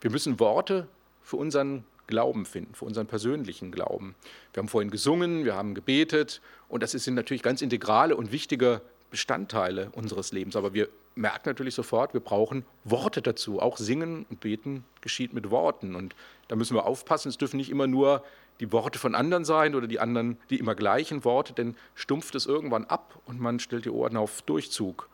Wir 0.00 0.10
müssen 0.10 0.40
Worte 0.40 0.88
für 1.20 1.36
unseren 1.36 1.84
Glauben 2.08 2.44
finden, 2.44 2.74
für 2.74 2.86
unseren 2.86 3.06
persönlichen 3.06 3.70
Glauben. 3.70 4.16
Wir 4.52 4.62
haben 4.62 4.68
vorhin 4.68 4.90
gesungen, 4.90 5.44
wir 5.44 5.54
haben 5.54 5.74
gebetet 5.74 6.40
und 6.68 6.82
das 6.82 6.90
sind 6.90 7.14
natürlich 7.14 7.44
ganz 7.44 7.62
integrale 7.62 8.16
und 8.16 8.32
wichtige 8.32 8.80
Bestandteile 9.10 9.90
unseres 9.92 10.32
Lebens. 10.32 10.56
Aber 10.56 10.74
wir 10.74 10.88
merken 11.14 11.48
natürlich 11.48 11.74
sofort, 11.74 12.14
wir 12.14 12.20
brauchen 12.20 12.64
Worte 12.84 13.22
dazu. 13.22 13.60
Auch 13.60 13.76
Singen 13.76 14.26
und 14.28 14.40
Beten 14.40 14.84
geschieht 15.00 15.32
mit 15.32 15.50
Worten. 15.50 15.94
Und 15.94 16.16
da 16.48 16.56
müssen 16.56 16.74
wir 16.74 16.86
aufpassen, 16.86 17.28
es 17.28 17.38
dürfen 17.38 17.56
nicht 17.56 17.70
immer 17.70 17.86
nur 17.86 18.24
die 18.60 18.72
Worte 18.72 18.98
von 18.98 19.14
anderen 19.14 19.44
sein 19.44 19.74
oder 19.74 19.86
die 19.86 20.00
anderen, 20.00 20.36
die 20.50 20.58
immer 20.58 20.74
gleichen 20.74 21.24
Worte, 21.24 21.52
denn 21.52 21.76
stumpft 21.94 22.34
es 22.34 22.46
irgendwann 22.46 22.84
ab 22.84 23.20
und 23.26 23.38
man 23.38 23.60
stellt 23.60 23.84
die 23.84 23.90
Ohren 23.90 24.16
auf 24.16 24.42
Durchzug. 24.42 25.08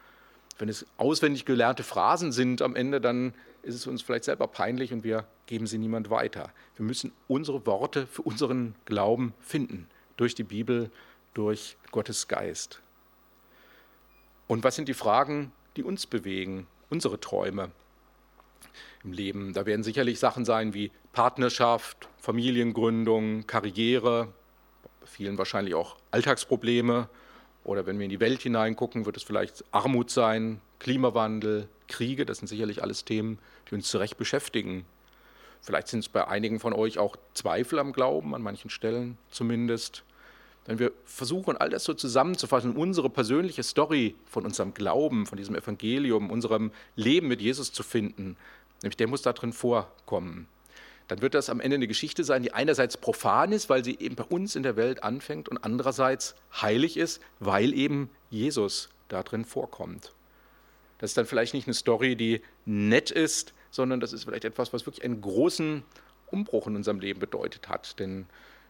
Wenn 0.59 0.69
es 0.69 0.87
auswendig 0.97 1.45
gelernte 1.45 1.83
Phrasen 1.83 2.33
sind 2.33 2.63
am 2.63 2.77
Ende, 2.77 3.01
dann 3.01 3.35
ist 3.65 3.75
es 3.75 3.87
uns 3.87 4.03
vielleicht 4.03 4.25
selber 4.25 4.47
peinlich 4.47 4.93
und 4.93 5.05
wir 5.05 5.27
geben 5.47 5.67
sie 5.67 5.79
niemand 5.79 6.11
weiter. 6.11 6.51
Wir 6.77 6.85
müssen 6.85 7.13
unsere 7.29 7.67
Worte 7.67 8.07
für 8.07 8.23
unseren 8.23 8.75
Glauben 8.85 9.35
finden, 9.41 9.89
durch 10.17 10.35
die 10.35 10.45
Bibel, 10.45 10.91
durch 11.33 11.77
Gottes 11.91 12.29
Geist. 12.29 12.81
Und 14.47 14.63
was 14.65 14.77
sind 14.77 14.89
die 14.89 14.95
Fragen, 14.95 15.53
die 15.77 15.83
uns 15.83 16.07
bewegen, 16.07 16.67
unsere 16.91 17.19
Träume 17.19 17.71
im 19.03 19.13
Leben? 19.13 19.53
Da 19.53 19.67
werden 19.67 19.83
sicherlich 19.83 20.19
Sachen 20.19 20.45
sein 20.45 20.75
wie 20.75 20.93
Partnerschaft, 21.13 22.09
Familiengründung, 22.19 23.47
Karriere, 23.47 24.33
vielen 25.05 25.39
wahrscheinlich 25.39 25.75
auch 25.75 25.97
Alltagsprobleme 26.11 27.09
Oder 27.65 27.87
wenn 27.87 27.99
wir 27.99 28.05
in 28.05 28.11
die 28.11 28.21
Welt 28.21 28.43
hineingucken, 28.43 29.07
wird 29.07 29.17
es 29.17 29.23
vielleicht 29.23 29.65
Armut 29.71 30.11
sein, 30.11 30.61
Klimawandel, 30.81 31.69
Kriege. 31.89 32.27
Das 32.27 32.39
sind 32.39 32.49
sicherlich 32.49 32.83
alles 32.83 33.05
Themen, 33.05 33.39
die 33.71 33.75
uns 33.75 33.89
zu 33.89 33.99
Recht 33.99 34.17
beschäftigen. 34.17 34.85
Vielleicht 35.61 35.89
sind 35.89 36.01
es 36.01 36.09
bei 36.09 36.29
einigen 36.29 36.61
von 36.61 36.73
euch 36.73 36.99
auch 36.99 37.17
Zweifel 37.33 37.79
am 37.79 37.93
Glauben, 37.93 38.35
an 38.35 38.43
manchen 38.43 38.71
Stellen 38.71 39.17
zumindest. 39.31 40.03
Wenn 40.67 40.79
wir 40.79 40.93
versuchen, 41.05 41.57
all 41.57 41.71
das 41.71 41.85
so 41.85 41.95
zusammenzufassen, 41.95 42.77
unsere 42.77 43.11
persönliche 43.11 43.63
Story 43.63 44.15
von 44.27 44.45
unserem 44.45 44.75
Glauben, 44.75 45.27
von 45.27 45.37
diesem 45.37 45.55
Evangelium, 45.55 46.31
unserem 46.31 46.71
Leben 46.97 47.29
mit 47.29 47.41
Jesus 47.41 47.73
zu 47.73 47.83
finden, 47.83 48.37
nämlich 48.83 48.97
der 48.97 49.09
muss 49.09 49.23
da 49.23 49.33
drin 49.33 49.53
vorkommen, 49.53 50.49
dann 51.09 51.21
wird 51.21 51.35
das 51.35 51.51
am 51.51 51.61
Ende 51.61 51.77
eine 51.77 51.87
Geschichte 51.87 52.25
sein, 52.25 52.43
die 52.43 52.53
einerseits 52.53 52.97
profan 52.97 53.53
ist, 53.53 53.69
weil 53.69 53.85
sie 53.85 53.99
eben 53.99 54.17
bei 54.17 54.25
uns 54.25 54.57
in 54.57 54.63
der 54.63 54.77
Welt 54.77 55.03
anfängt 55.03 55.49
und 55.49 55.59
andererseits 55.59 56.35
heilig 56.61 56.97
ist, 56.97 57.21
weil 57.41 57.75
eben 57.75 58.09
Jesus 58.31 58.89
da 59.09 59.23
drin 59.23 59.45
vorkommt. 59.45 60.13
Das 61.05 61.11
ist 61.11 61.19
dann 61.19 61.27
vielleicht 61.27 61.53
nicht 61.53 61.67
eine 61.67 61.75
Story, 61.75 62.17
die 62.17 62.41
nett 62.65 63.11
ist, 63.11 63.53
sondern 63.71 64.01
das 64.01 64.15
ist 64.15 64.25
vielleicht 64.25 64.47
etwas, 64.47 64.73
was 64.73 64.87
wirklich 64.87 65.05
einen 65.05 65.21
großen 65.21 65.83
Umbruch 66.31 66.67
in 66.67 66.77
unserem 66.77 66.99
Leben 66.99 67.21
bedeutet 67.21 67.69
hat. 67.69 67.99
Denn 67.99 68.25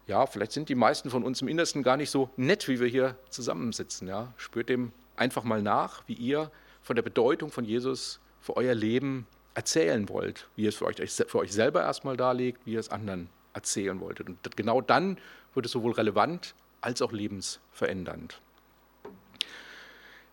ja, 0.09 0.27
vielleicht 0.27 0.51
sind 0.51 0.69
die 0.69 0.75
meisten 0.75 1.11
von 1.11 1.23
uns 1.23 1.43
im 1.43 1.47
Innersten 1.47 1.85
gar 1.85 1.97
nicht 1.97 2.11
so 2.11 2.31
nett, 2.37 2.67
wie 2.67 2.81
wir 2.81 2.89
hier 2.89 3.17
zusammensitzen. 3.31 4.09
Ja. 4.09 4.35
Spürt 4.37 4.69
dem 4.69 4.91
einfach 5.15 5.45
mal 5.45 5.63
nach, 5.63 6.03
wie 6.09 6.15
ihr 6.15 6.51
von 6.83 6.97
der 6.97 7.05
Bedeutung 7.05 7.53
von 7.53 7.65
Jesus 7.65 8.19
für 8.41 8.57
euer 8.57 8.75
Leben 8.75 9.29
erzählen 9.55 10.09
wollt, 10.09 10.49
wie 10.57 10.65
ihr 10.65 10.71
es 10.71 10.75
für 10.75 10.87
euch, 10.87 10.97
für 10.97 11.39
euch 11.39 11.53
selber 11.53 11.83
erstmal 11.83 12.17
darlegt, 12.17 12.67
wie 12.67 12.73
ihr 12.73 12.81
es 12.81 12.89
anderen 12.89 13.29
erzählen 13.53 14.01
wolltet. 14.01 14.29
Und 14.29 14.57
genau 14.57 14.81
dann 14.81 15.19
wird 15.55 15.67
es 15.67 15.71
sowohl 15.71 15.93
relevant 15.93 16.57
als 16.81 17.01
auch 17.01 17.13
lebensverändernd. 17.13 18.41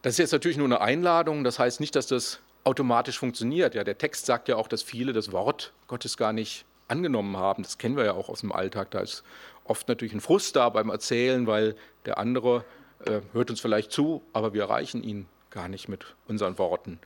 Das 0.01 0.13
ist 0.13 0.17
jetzt 0.17 0.31
natürlich 0.31 0.57
nur 0.57 0.65
eine 0.65 0.81
Einladung, 0.81 1.43
das 1.43 1.59
heißt 1.59 1.79
nicht, 1.79 1.95
dass 1.95 2.07
das 2.07 2.39
automatisch 2.63 3.19
funktioniert. 3.19 3.75
Ja, 3.75 3.83
der 3.83 3.97
Text 3.97 4.25
sagt 4.25 4.47
ja 4.47 4.55
auch, 4.55 4.67
dass 4.67 4.81
viele 4.81 5.13
das 5.13 5.31
Wort 5.31 5.73
Gottes 5.87 6.17
gar 6.17 6.33
nicht 6.33 6.65
angenommen 6.87 7.37
haben. 7.37 7.63
Das 7.63 7.77
kennen 7.77 7.95
wir 7.97 8.05
ja 8.05 8.13
auch 8.13 8.29
aus 8.29 8.41
dem 8.41 8.51
Alltag. 8.51 8.91
Da 8.91 8.99
ist 8.99 9.23
oft 9.63 9.87
natürlich 9.87 10.13
ein 10.13 10.21
Frust 10.21 10.55
da 10.55 10.69
beim 10.69 10.89
Erzählen, 10.89 11.47
weil 11.47 11.75
der 12.05 12.17
andere 12.17 12.65
äh, 13.05 13.21
hört 13.33 13.49
uns 13.49 13.61
vielleicht 13.61 13.91
zu, 13.91 14.21
aber 14.33 14.53
wir 14.53 14.63
erreichen 14.63 15.03
ihn 15.03 15.27
gar 15.51 15.67
nicht 15.67 15.87
mit 15.87 16.15
unseren 16.27 16.57
Worten. 16.57 16.99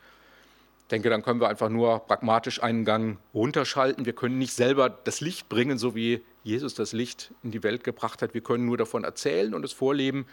Ich 0.84 0.89
denke, 0.89 1.10
dann 1.10 1.23
können 1.23 1.41
wir 1.41 1.49
einfach 1.49 1.69
nur 1.69 1.99
pragmatisch 1.99 2.62
einen 2.62 2.86
Gang 2.86 3.17
runterschalten. 3.34 4.05
Wir 4.05 4.13
können 4.13 4.38
nicht 4.38 4.53
selber 4.53 4.89
das 4.89 5.19
Licht 5.19 5.49
bringen, 5.49 5.77
so 5.77 5.95
wie 5.95 6.21
Jesus 6.43 6.75
das 6.75 6.93
Licht 6.93 7.31
in 7.43 7.51
die 7.51 7.63
Welt 7.63 7.84
gebracht 7.84 8.21
hat. 8.21 8.34
Wir 8.34 8.41
können 8.41 8.65
nur 8.65 8.77
davon 8.77 9.03
erzählen 9.03 9.53
und 9.53 9.65
es 9.65 9.73
vorleben. 9.73 10.27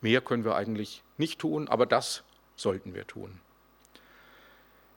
Mehr 0.00 0.20
können 0.20 0.44
wir 0.44 0.54
eigentlich 0.54 1.02
nicht 1.16 1.40
tun, 1.40 1.68
aber 1.68 1.86
das 1.86 2.24
sollten 2.56 2.94
wir 2.94 3.06
tun. 3.06 3.40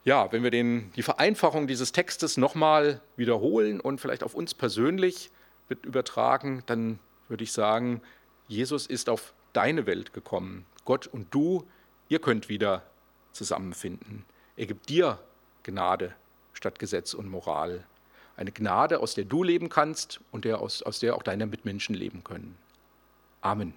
Ja, 0.03 0.31
wenn 0.31 0.43
wir 0.43 0.49
den, 0.49 0.91
die 0.93 1.03
Vereinfachung 1.03 1.67
dieses 1.67 1.91
Textes 1.91 2.37
nochmal 2.37 3.01
wiederholen 3.17 3.79
und 3.79 4.01
vielleicht 4.01 4.23
auf 4.23 4.33
uns 4.33 4.53
persönlich 4.53 5.29
übertragen, 5.69 6.63
dann 6.65 6.99
würde 7.27 7.43
ich 7.43 7.53
sagen, 7.53 8.01
Jesus 8.47 8.87
ist 8.87 9.09
auf 9.09 9.33
deine 9.53 9.85
Welt 9.85 10.13
gekommen. 10.13 10.65
Gott 10.85 11.07
und 11.07 11.33
du, 11.33 11.67
ihr 12.09 12.19
könnt 12.19 12.49
wieder 12.49 12.83
zusammenfinden. 13.31 14.25
Er 14.57 14.65
gibt 14.65 14.89
dir 14.89 15.19
Gnade 15.63 16.13
statt 16.53 16.79
Gesetz 16.79 17.13
und 17.13 17.29
Moral. 17.29 17.83
Eine 18.35 18.51
Gnade, 18.51 18.99
aus 18.99 19.13
der 19.13 19.25
du 19.25 19.43
leben 19.43 19.69
kannst 19.69 20.19
und 20.31 20.45
der, 20.45 20.61
aus, 20.61 20.81
aus 20.81 20.99
der 20.99 21.15
auch 21.15 21.23
deine 21.23 21.45
Mitmenschen 21.45 21.95
leben 21.95 22.23
können. 22.23 22.57
Amen. 23.41 23.73